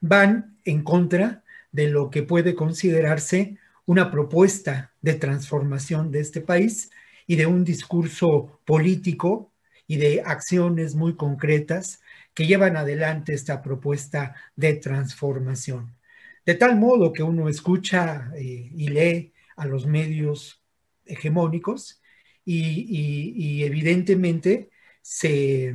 [0.00, 1.42] van en contra
[1.72, 6.90] de lo que puede considerarse una propuesta de transformación de este país
[7.26, 9.52] y de un discurso político
[9.86, 12.00] y de acciones muy concretas
[12.34, 15.96] que llevan adelante esta propuesta de transformación.
[16.44, 20.62] De tal modo que uno escucha eh, y lee a los medios
[21.04, 22.02] hegemónicos
[22.44, 24.70] y, evidentemente
[25.02, 25.74] se,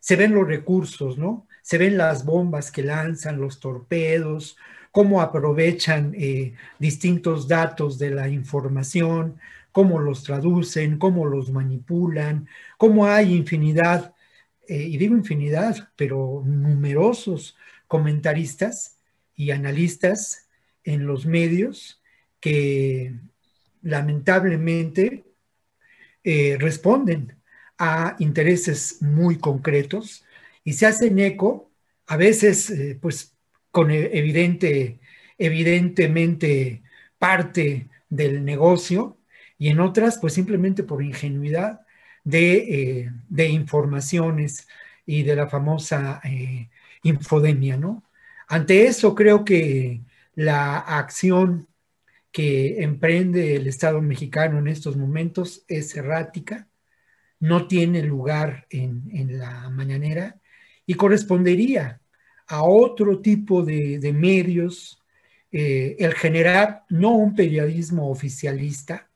[0.00, 1.46] se, ven los recursos, ¿no?
[1.62, 4.56] Se ven las bombas que lanzan, los torpedos,
[4.98, 9.38] cómo aprovechan eh, distintos datos de la información,
[9.70, 14.12] cómo los traducen, cómo los manipulan, cómo hay infinidad,
[14.66, 18.98] eh, y digo infinidad, pero numerosos comentaristas
[19.36, 20.48] y analistas
[20.82, 22.02] en los medios
[22.40, 23.14] que
[23.82, 25.26] lamentablemente
[26.24, 27.36] eh, responden
[27.78, 30.24] a intereses muy concretos
[30.64, 31.70] y se hacen eco,
[32.08, 33.37] a veces pues
[33.78, 34.98] con e-, evidente,
[35.38, 36.82] evidentemente
[37.16, 39.18] parte del negocio
[39.56, 41.82] y en otras pues simplemente por ingenuidad
[42.24, 44.66] de, eh, informaciones
[45.06, 46.20] y de la famosa
[47.04, 48.02] infodemia, ¿no?
[48.48, 50.02] Ante eso creo que
[50.34, 51.68] la acción
[52.32, 56.68] que emprende el Estado mexicano en estos momentos es errática,
[57.38, 60.40] no tiene lugar en, la mañanera
[60.84, 62.00] y correspondería
[62.48, 65.02] a otro tipo de, medios
[65.52, 69.08] eh, el generar no un periodismo oficialista,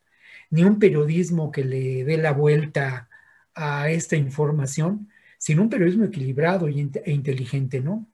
[0.51, 3.09] ni un periodismo que le dé la vuelta
[3.55, 6.72] a esta información, sino un periodismo equilibrado e
[7.07, 8.07] inteligente, ¿no?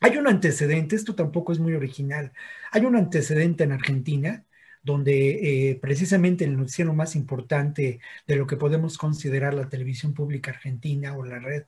[0.00, 2.32] Hay un antecedente, esto tampoco es muy original,
[2.72, 4.44] hay un antecedente en Argentina
[4.82, 10.52] donde eh, precisamente el noticiero más importante de lo que podemos considerar la televisión pública
[10.52, 11.64] argentina o la red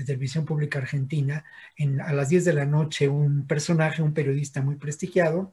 [0.00, 1.44] de televisión pública argentina,
[2.04, 5.52] a las 10 de la noche un personaje, un periodista muy prestigiado,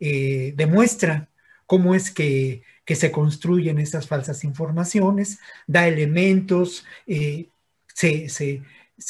[0.00, 1.28] eh, demuestra
[1.66, 7.50] cómo es que, se construyen estas falsas informaciones, da elementos, eh,
[7.92, 8.62] se, se,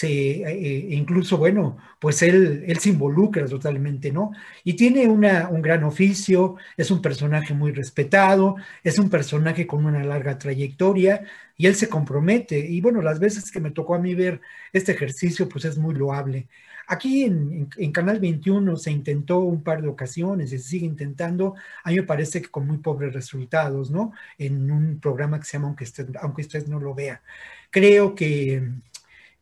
[0.02, 4.32] eh, incluso, bueno, pues él, él se involucra totalmente, ¿no?
[4.64, 9.86] Y tiene una, un gran oficio, es un personaje muy respetado, es un personaje con
[9.86, 11.24] una larga trayectoria
[11.56, 12.58] y él se compromete.
[12.58, 14.40] Y bueno, las veces que me tocó a mí ver
[14.72, 16.48] este ejercicio, pues es muy loable.
[16.86, 21.54] Aquí en, en, Canal 21 se intentó un par de ocasiones y se sigue intentando.
[21.84, 24.12] A mí me parece que con muy pobres resultados, ¿no?
[24.38, 27.22] En un programa que se llama Aunque usted, aunque usted no lo vea.
[27.70, 28.62] Creo que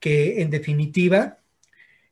[0.00, 1.38] que en definitiva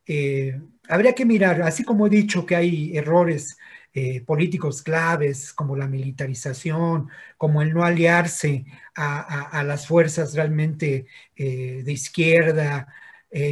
[0.07, 3.57] eh, habría que mirar, así como he dicho que hay errores
[3.95, 7.09] eh, políticos claves como la militarización,
[7.39, 8.67] como el no aliarse
[8.97, 11.07] a, las fuerzas realmente
[11.37, 12.89] eh, de izquierda,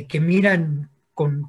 [0.09, 1.43] que miran con,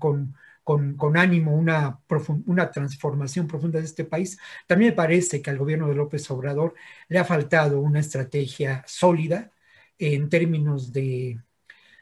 [0.63, 1.99] con, ánimo una,
[2.47, 6.73] una transformación profunda de este país, también me parece que al gobierno de López Obrador
[7.09, 9.51] le ha faltado una estrategia sólida
[9.99, 11.39] en términos de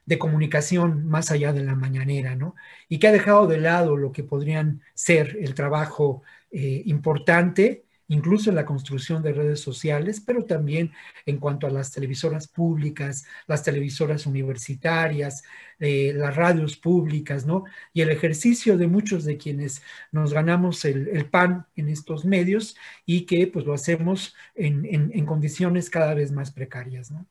[0.06, 2.56] de comunicación más allá de la mañanera, ¿no?
[2.89, 8.49] Y que ha dejado de lado lo que podrían ser el trabajo eh, importante, incluso
[8.49, 10.91] en la construcción de redes sociales, pero también
[11.26, 15.43] en cuanto a las televisoras públicas, las televisoras universitarias,
[15.80, 17.64] eh, las radios públicas, ¿no?
[17.93, 19.82] Y el ejercicio de muchos de quienes
[20.12, 22.76] nos ganamos el, pan en estos medios
[23.06, 27.26] y que pues lo hacemos en, en condiciones cada vez más precarias, ¿no?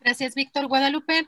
[0.00, 1.26] Gracias, Víctor Guadalupe.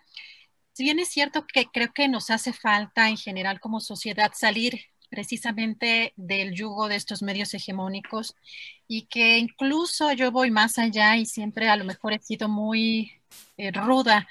[0.72, 4.80] Si bien es cierto que creo que nos hace falta en general como sociedad salir
[5.10, 8.34] precisamente del yugo de estos medios hegemónicos
[8.88, 13.12] y que incluso yo voy más allá y siempre a lo mejor he sido muy
[13.58, 14.26] eh, ruda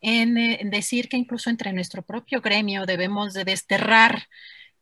[0.00, 4.28] en, eh, decir que incluso entre nuestro propio gremio debemos de desterrar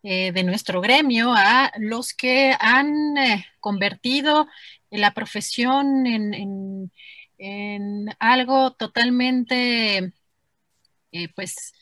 [0.04, 3.14] eh, de nuestro gremio a los que han
[3.58, 4.46] convertido
[4.90, 6.92] la profesión en,
[7.38, 10.12] en algo totalmente
[11.12, 11.72] eh, pues,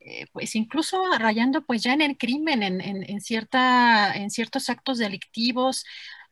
[0.00, 4.98] eh, pues incluso rayando pues ya en el crimen, en, en, cierta, en ciertos actos
[4.98, 5.84] delictivos,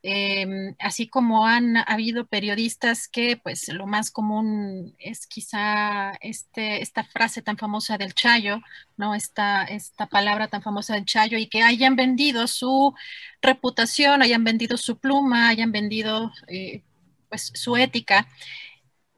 [0.02, 7.04] em, así como han habido periodistas que pues lo más común es quizá este, esta
[7.04, 8.60] frase tan famosa del chayo,
[8.96, 9.14] ¿no?
[9.14, 12.94] Esta, esta palabra tan famosa del chayo y que hayan vendido su
[13.42, 16.82] reputación, hayan vendido su pluma, hayan vendido eh,
[17.28, 18.26] pues su ética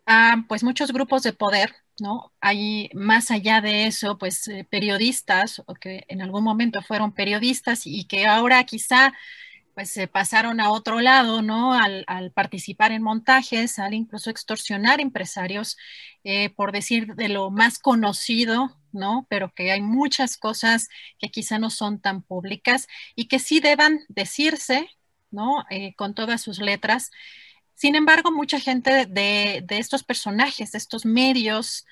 [0.06, 2.32] a pues muchos grupos de poder ¿no?
[2.40, 7.86] Hay más allá de eso, pues eh, periodistas o que en algún momento fueron periodistas
[7.86, 9.12] y que ahora quizá
[9.74, 11.72] pues se pasaron a otro lado, ¿no?
[11.72, 12.04] Al,
[12.34, 15.76] participar en montajes, al incluso extorsionar empresarios,
[16.24, 19.26] eh, por decir de lo más conocido, ¿no?
[19.30, 20.88] Pero que hay muchas cosas
[21.18, 24.88] que quizá no son tan públicas y que sí deban decirse,
[25.30, 25.64] ¿no?
[25.70, 27.10] Eh, con todas sus letras.
[27.74, 31.84] Sin embargo, mucha gente de, estos personajes, de estos medios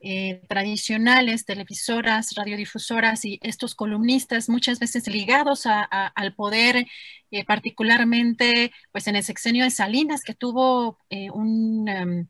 [0.00, 6.86] eh, tradicionales, televisoras, radiodifusoras y estos columnistas, muchas veces ligados al poder,
[7.30, 10.98] eh, particularmente pues en el sexenio de Salinas, que tuvo
[11.32, 11.88] un...
[11.88, 12.28] Em,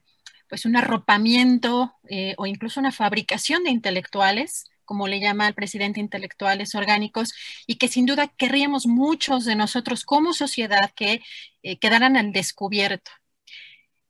[0.50, 6.00] pues un arropamiento eh, o incluso una fabricación de intelectuales, como le llama el presidente,
[6.00, 7.32] intelectuales orgánicos,
[7.64, 11.22] y que sin duda querríamos muchos de nosotros como sociedad que
[11.62, 13.12] eh, quedaran al descubierto.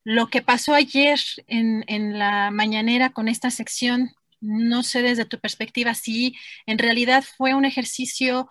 [0.05, 5.39] Lo que pasó ayer en, en la mañanera con esta sección, no sé desde tu
[5.39, 6.35] perspectiva si
[6.65, 8.49] en realidad fue un ejercicio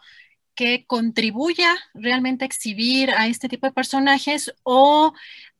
[0.54, 5.14] que contribuya realmente a exhibir a este tipo de personajes o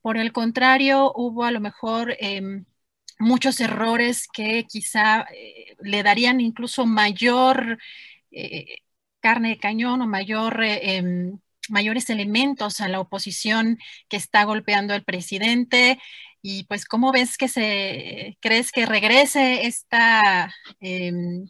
[0.04, 2.66] por el contrario, hubo a lo mejor em,
[3.20, 7.78] muchos errores que quizá eh, le darían incluso mayor
[8.32, 8.78] eh,
[9.20, 11.40] carne de cañón o mayor, eh, em,
[11.70, 13.78] mayores elementos a la oposición
[14.08, 16.00] que está golpeando al presidente.
[16.42, 21.50] Y pues, ¿cómo ves que se, crees que regrese esta, em,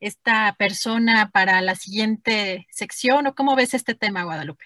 [0.00, 4.64] esta persona para la siguiente sección o cómo ves este tema, Guadalupe?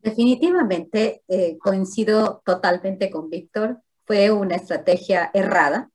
[0.00, 1.22] Definitivamente
[1.60, 3.83] coincido totalmente con Víctor.
[4.06, 5.90] Fue una estrategia errada,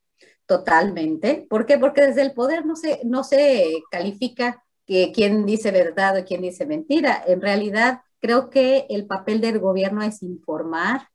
[0.46, 1.46] totalmente.
[1.50, 1.78] ¿Por qué?
[1.78, 6.42] Porque desde el poder no se, no se califica que quién dice verdad o quién
[6.42, 7.24] dice mentira.
[7.28, 11.08] En realidad, creo que el papel del gobierno es informar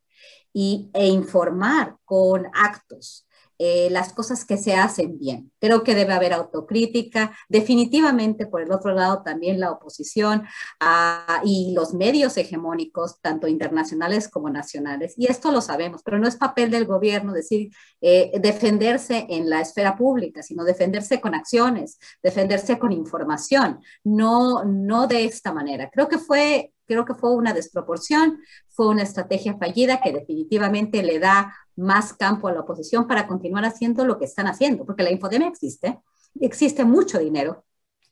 [0.53, 3.27] y, e informar con actos.
[3.59, 5.53] Eh, las cosas que se hacen bien.
[5.61, 10.43] Creo que debe haber autocrítica, definitivamente por el otro lado también la oposición
[10.81, 15.15] ah, y los medios hegemónicos, tanto internacionales como nacionales.
[15.17, 17.71] Y esto lo sabemos, pero no es papel del gobierno decir
[18.01, 25.07] eh, defenderse en la esfera pública, sino defenderse con acciones, defenderse con información, no, no
[25.07, 25.91] de esta manera.
[25.91, 31.19] Creo que fue creo que fue una desproporción, fue una estrategia fallida que definitivamente le
[31.19, 35.11] da más campo a la oposición para continuar haciendo lo que están haciendo, porque la
[35.11, 36.01] infodemia existe,
[36.40, 37.65] existe mucho dinero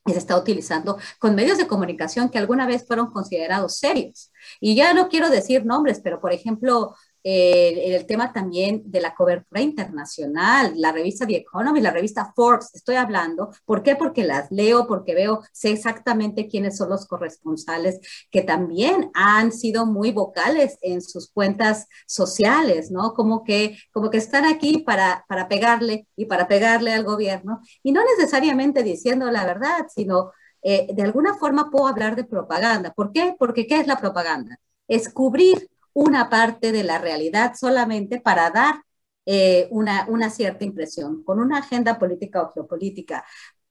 [0.05, 4.31] y se está utilizando con medios de comunicación que alguna vez fueron considerados serios.
[4.59, 9.15] Y ya no quiero decir nombres, pero por ejemplo, eh, el tema también de la
[9.15, 13.51] cobertura internacional, la revista The Economy, la revista Forbes, estoy hablando.
[13.65, 13.95] ¿Por qué?
[13.95, 19.85] Porque las leo, porque veo, sé exactamente quiénes son los corresponsales que también han sido
[19.85, 23.13] muy vocales en sus cuentas sociales, ¿no?
[23.13, 27.91] Como que, como que están aquí para, para pegarle y para pegarle al gobierno y
[27.91, 30.31] no necesariamente diciendo la verdad, sino
[30.61, 32.93] eh, de alguna forma puedo hablar de propaganda.
[32.93, 33.35] ¿Por qué?
[33.37, 34.57] Porque ¿qué es la propaganda?
[34.87, 38.75] Es cubrir una parte de la realidad solamente para dar
[39.25, 43.25] eh, una, una cierta impresión, con una agenda política o geopolítica,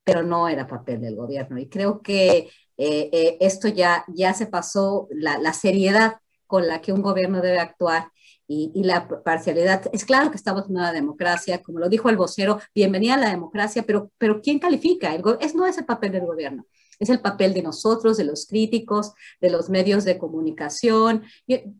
[0.04, 1.58] pero no era papel del gobierno.
[1.58, 6.16] Y creo que eh, eh, esto ya, ya se pasó, la, la, seriedad
[6.46, 8.10] con la que un gobierno debe actuar
[8.46, 9.84] y, la parcialidad.
[9.92, 13.30] Es claro que estamos en una democracia, como lo dijo el vocero, bienvenida a la
[13.30, 15.14] democracia, pero, pero ¿quién califica?
[15.14, 16.66] El, es, no es el papel del gobierno
[17.02, 21.24] es el papel de nosotros, de los críticos, de los medios de comunicación.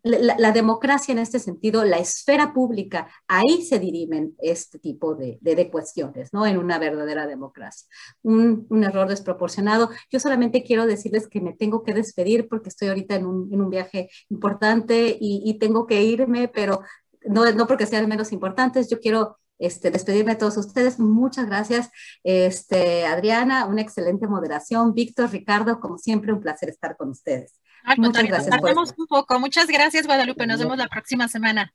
[0.02, 5.38] La, democracia en este sentido, la esfera pública, ahí se dirimen este tipo de,
[5.70, 6.44] cuestiones, ¿no?
[6.44, 7.86] En una verdadera democracia.
[8.22, 9.90] Un, error desproporcionado.
[10.10, 14.10] Yo solamente quiero decirles que me tengo que despedir porque estoy ahorita en un, viaje
[14.28, 16.80] importante y, tengo que irme, pero
[17.24, 20.98] no, no porque sean menos importantes, yo quiero este, despedirme de todos ustedes.
[20.98, 21.90] Muchas gracias,
[22.24, 24.92] este, Adriana, una excelente moderación.
[24.92, 27.54] Víctor, Ricardo, como siempre, un placer estar con ustedes.
[27.96, 28.58] Muchas gracias.
[28.98, 29.38] un poco.
[29.38, 30.46] Muchas gracias, Guadalupe.
[30.46, 31.72] Nos vemos la próxima semana.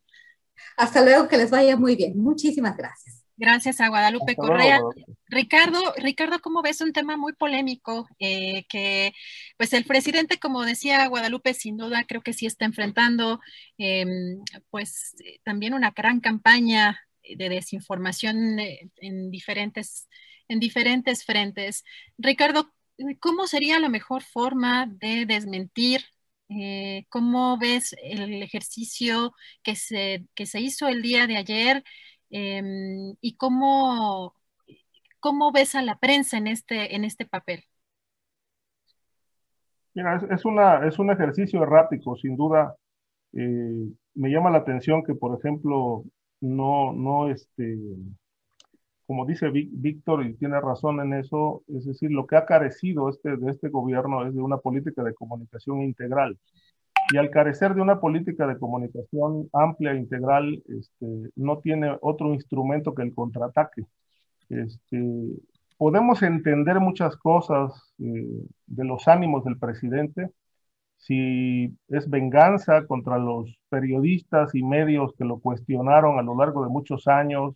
[0.75, 2.17] Hasta luego, que les vaya muy bien.
[2.17, 3.23] Muchísimas gracias.
[3.39, 4.79] Gracias a Guadalupe Correa.
[5.27, 8.07] Ricardo, Ricardo, ¿cómo ves un tema muy polémico?
[8.17, 9.13] Eh, que
[9.57, 13.39] pues el presidente, como decía Guadalupe, sin duda creo que sí está enfrentando
[13.77, 14.39] em,
[14.71, 16.99] pues también una gran campaña
[17.35, 20.07] de desinformación eh, en diferentes,
[20.47, 21.83] en diferentes frentes.
[22.17, 22.71] Ricardo,
[23.19, 26.01] ¿cómo sería la mejor forma de desmentir?
[26.49, 29.33] Eh, ¿Cómo ves el ejercicio
[29.63, 31.83] que se, que se hizo el día de ayer?
[32.29, 34.33] Em, ¿Y cómo,
[35.19, 37.63] cómo ves a la prensa en este, en este papel?
[39.93, 42.75] Mira, es, es un ejercicio errático, sin duda.
[43.33, 46.03] Eh, me llama la atención que, por ejemplo,
[46.41, 47.77] no, no, este,
[49.05, 53.37] como dice Víctor, y tiene razón en eso, es decir, lo que ha carecido este,
[53.37, 56.37] de este gobierno es de una política de comunicación integral.
[57.13, 62.33] Y al carecer de una política de comunicación amplia e integral, este, no tiene otro
[62.33, 63.85] instrumento que el contraataque.
[64.49, 65.01] Este,
[65.77, 70.31] podemos entender muchas cosas eh, de los ánimos del presidente,
[70.97, 76.69] si es venganza contra los periodistas y medios que lo cuestionaron a lo largo de
[76.69, 77.55] muchos años,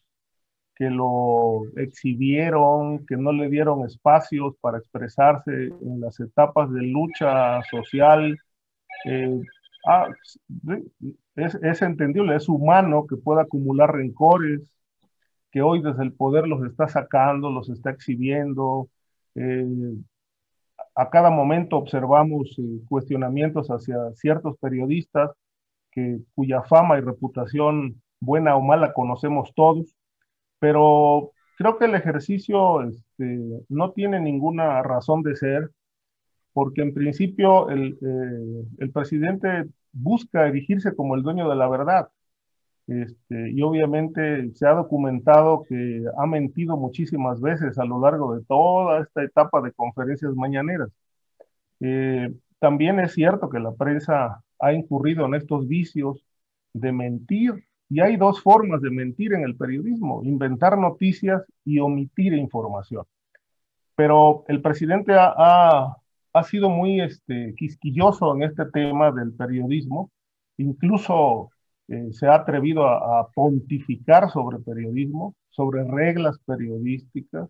[0.76, 7.62] que lo exhibieron, que no le dieron espacios para expresarse en las etapas de lucha
[7.70, 8.38] social.
[9.06, 9.42] Eh,
[9.88, 10.08] ah,
[11.36, 14.72] es, es, entendible, es humano que pueda acumular rencores,
[15.52, 18.90] que hoy desde el poder los está sacando, los está exhibiendo.
[19.36, 19.66] Eh,
[20.96, 25.32] a cada momento observamos eh, cuestionamientos hacia ciertos periodistas
[25.92, 29.96] que, cuya fama y reputación, buena o mala, conocemos todos,
[30.60, 33.40] pero creo que el ejercicio este,
[33.70, 35.72] no tiene ninguna razón de ser,
[36.54, 42.10] porque en principio el, eh, el presidente busca erigirse como el dueño de la verdad.
[42.92, 48.44] Este, y obviamente se ha documentado que ha mentido muchísimas veces a lo largo de
[48.44, 50.90] toda esta etapa de conferencias mañaneras.
[51.80, 56.26] Eh, también es cierto que la prensa ha incurrido en estos vicios
[56.74, 57.64] de mentir.
[57.90, 63.06] Y hay dos formas de mentir en el periodismo, inventar noticias y omitir información.
[63.96, 65.96] Pero el presidente ha,
[66.34, 70.12] ha, sido muy este, quisquilloso en este tema del periodismo,
[70.58, 71.52] incluso
[71.92, 77.50] eh, se ha atrevido a, pontificar sobre periodismo, sobre reglas periodísticas,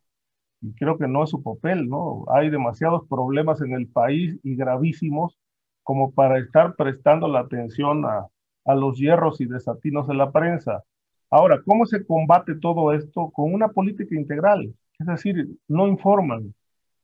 [0.61, 2.25] y creo que no es su papel, ¿no?
[2.27, 5.37] Hay demasiados problemas en el país y gravísimos
[5.83, 8.27] como para estar prestando la atención a,
[8.65, 10.83] a los hierros y desatinos de la prensa.
[11.29, 13.29] Ahora, ¿cómo se combate todo esto?
[13.31, 16.53] Con una política integral, es decir, no informan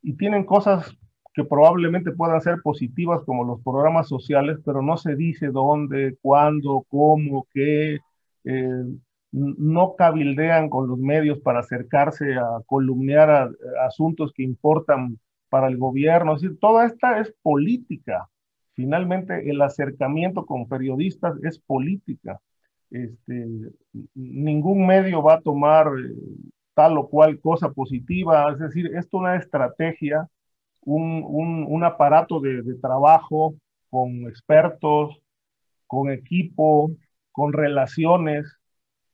[0.01, 0.97] y tienen cosas
[1.37, 6.83] que probablemente puedan ser positivas como los programas sociales, pero no se dice dónde, cuándo,
[6.89, 7.99] cómo, qué.
[8.43, 8.83] Eh,
[9.31, 13.51] no cabildean con los medios para acercarse a columnear
[13.85, 15.19] asuntos que importan
[15.49, 16.33] para el gobierno.
[16.33, 18.27] Es decir, toda esta es política.
[18.73, 22.39] Finalmente, el acercamiento con periodistas es política.
[22.89, 23.45] Este,
[24.15, 26.15] ningún medio va a tomar eh,
[26.73, 28.51] tal o cual cosa positiva.
[28.53, 30.27] Es decir, esto es una estrategia
[30.87, 33.55] un, aparato de, trabajo
[33.89, 35.17] con expertos,
[35.87, 36.91] con equipo,
[37.31, 38.57] con relaciones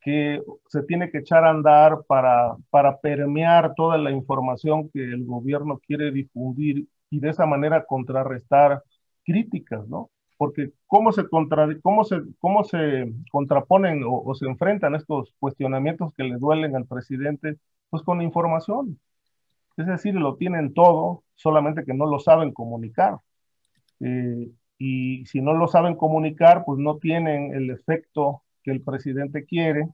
[0.02, 5.26] que se tiene que echar a andar para, para permear toda la información que el
[5.26, 8.84] gobierno quiere difundir y de esa manera contrarrestar
[9.24, 10.10] críticas, ¿no?
[10.38, 16.14] Porque cómo se, contra, cómo se, cómo se contraponen o, o, se enfrentan estos cuestionamientos
[16.16, 17.58] que le duelen al presidente,
[17.90, 19.00] pues con información.
[19.78, 23.18] Es decir, lo tienen todo, solamente que no lo saben comunicar.
[24.00, 29.46] Eh, y si no lo saben comunicar, pues no tienen el efecto que el presidente
[29.46, 29.90] quiere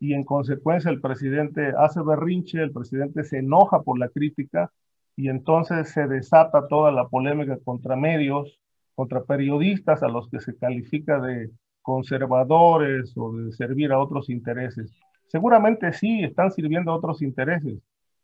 [0.00, 4.72] y en consecuencia el presidente hace berrinche, el presidente se enoja por la crítica
[5.14, 8.58] y entonces se desata toda la polémica contra medios,
[8.94, 11.50] contra periodistas a los que se califica de
[11.82, 14.90] conservadores o de servir a otros intereses.
[15.26, 17.78] Seguramente sí, están sirviendo a otros intereses,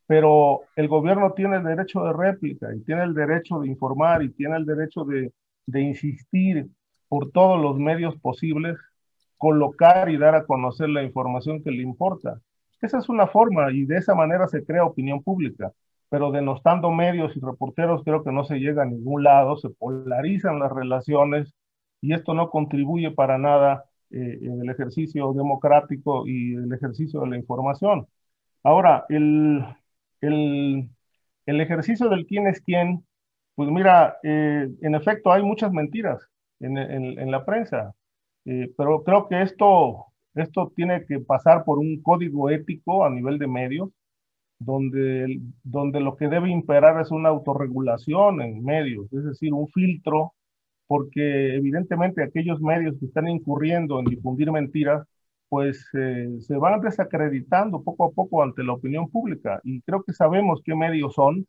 [0.06, 4.30] pero el gobierno tiene el derecho de réplica y tiene el derecho de informar y
[4.30, 5.32] tiene el derecho de,
[5.66, 6.68] de insistir
[7.08, 8.76] por todos los medios posibles,
[9.36, 12.40] colocar y dar a conocer la información que le importa.
[12.80, 15.72] Esa es una forma y de esa manera se crea opinión pública,
[16.08, 20.58] pero denostando medios y reporteros creo que no se llega a ningún lado, se polarizan
[20.58, 21.54] las relaciones
[22.00, 27.28] y esto no contribuye para nada eh, en el ejercicio democrático y el ejercicio de
[27.28, 28.06] la información.
[28.62, 29.64] Ahora, el,
[30.20, 30.88] el,
[31.47, 33.05] el ejercicio del quién es quién,
[33.55, 36.20] pues mira, eh, en efecto hay muchas mentiras
[36.60, 37.94] en, en, la prensa,
[38.44, 43.38] eh, pero creo que esto, esto tiene que pasar por un código ético a nivel
[43.38, 43.90] de medios,
[44.59, 50.34] donde, donde lo que debe imperar es una autorregulación en medios, es decir, un filtro,
[50.86, 55.06] porque evidentemente aquellos medios que están incurriendo en difundir mentiras,
[55.48, 59.60] pues eh, se van desacreditando poco a poco ante la opinión pública.
[59.64, 61.47] Y creo que sabemos qué medios son,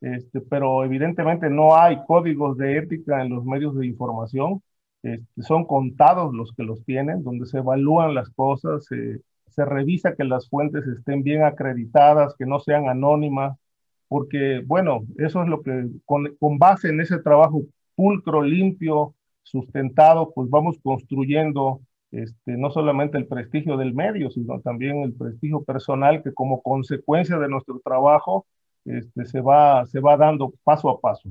[0.00, 4.62] este, pero evidentemente no hay códigos de ética en los medios de información,
[5.02, 10.24] este, son contados los que los tienen, donde se evalúan las cosas, se revisa que
[10.24, 13.56] las fuentes estén bien acreditadas, que no sean anónimas,
[14.08, 17.62] porque bueno, eso es lo que con, con base en ese trabajo
[17.94, 25.02] pulcro, limpio, sustentado, pues vamos construyendo este, no solamente el prestigio del medio, sino también
[25.02, 28.46] el prestigio personal que como consecuencia de nuestro trabajo
[28.84, 31.28] este, se, va, se va dando paso a paso.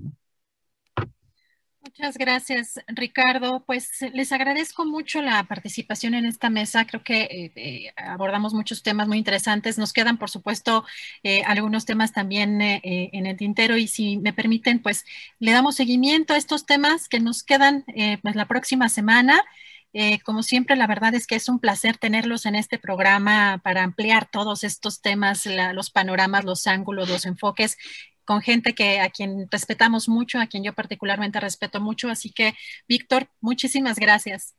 [1.85, 3.63] Muchas gracias, Ricardo.
[3.63, 6.85] Pues les agradezco mucho la participación en esta mesa.
[6.87, 9.77] Creo que eh, eh, abordamos muchos temas muy interesantes.
[9.77, 10.83] Nos quedan, por supuesto,
[11.21, 15.05] eh, algunos temas también en el tintero y si me permiten, pues
[15.37, 17.85] le damos seguimiento a estos temas que nos quedan
[18.23, 19.43] pues la próxima semana.
[20.23, 24.29] Como siempre, la verdad es que es un placer tenerlos en este programa para ampliar
[24.29, 27.77] todos estos temas, los panoramas, los ángulos, los enfoques
[28.25, 32.09] con gente que a quien respetamos mucho, a quien yo particularmente respeto mucho.
[32.09, 32.55] Así que,
[32.87, 34.55] Víctor, muchísimas gracias.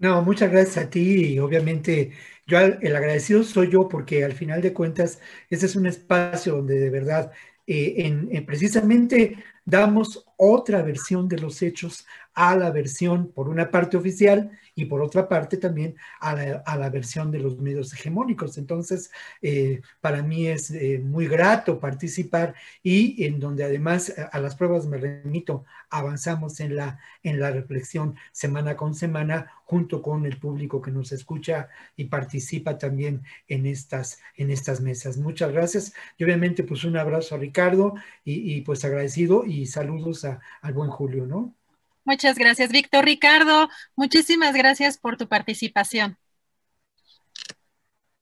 [0.00, 2.12] No, muchas gracias a ti y obviamente
[2.46, 5.20] yo el agradecido soy yo porque al final de cuentas
[5.50, 7.32] este es un espacio donde de verdad
[7.66, 9.36] eh, en, precisamente
[9.66, 15.02] damos otra versión de los hechos a la versión, por una parte oficial y por
[15.02, 18.58] otra parte también a la, versión de los medios hegemónicos.
[18.58, 19.10] Entonces,
[19.42, 24.86] eh, para mí es eh, muy grato participar y en donde además a, las pruebas
[24.86, 30.82] me remito, avanzamos en la, en la reflexión semana con semana junto con el público
[30.82, 35.16] que nos escucha y participa también en estas, en estas mesas.
[35.16, 37.94] Muchas gracias y obviamente pues un abrazo a Ricardo
[38.24, 41.54] y, y pues agradecido y saludos a, al buen Julio, ¿no?
[42.04, 43.04] Muchas gracias, Víctor.
[43.04, 46.16] Ricardo, muchísimas gracias por tu participación.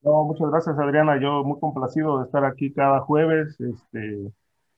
[0.02, 1.20] No, muchas gracias, Adriana.
[1.20, 3.58] Yo muy complacido de estar aquí cada jueves.
[3.60, 4.32] Este,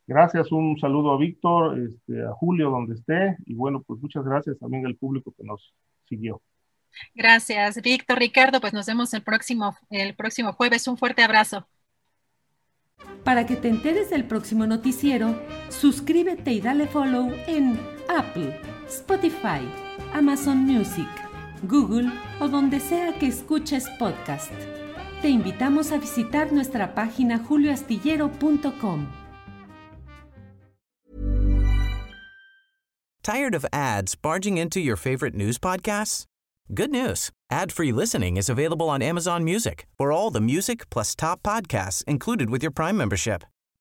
[0.06, 3.36] gracias, un saludo a Víctor, este, a Julio, donde esté.
[3.46, 5.74] Y bueno, pues muchas gracias también al público que nos
[6.08, 6.40] siguió.
[7.14, 8.18] Gracias, Víctor.
[8.18, 10.88] Ricardo, pues nos vemos el próximo, el próximo jueves.
[10.88, 11.66] Un fuerte abrazo.
[13.24, 15.34] Para que te enteres del próximo noticiero,
[15.68, 17.78] suscríbete y dale follow en
[18.10, 18.52] Apple,
[18.88, 19.64] Spotify,
[20.12, 21.06] Amazon Music,
[21.68, 22.10] Google
[22.40, 24.50] o donde sea que escuches podcast.
[25.22, 29.06] Te invitamos a visitar nuestra página julioastillero.com.
[33.22, 36.24] Tired of ads barging into your favorite news podcasts?
[36.74, 37.30] Good news.
[37.52, 39.86] Ad-free listening is available on Amazon Music.
[39.98, 43.44] For all the music plus top podcasts included with your Prime membership.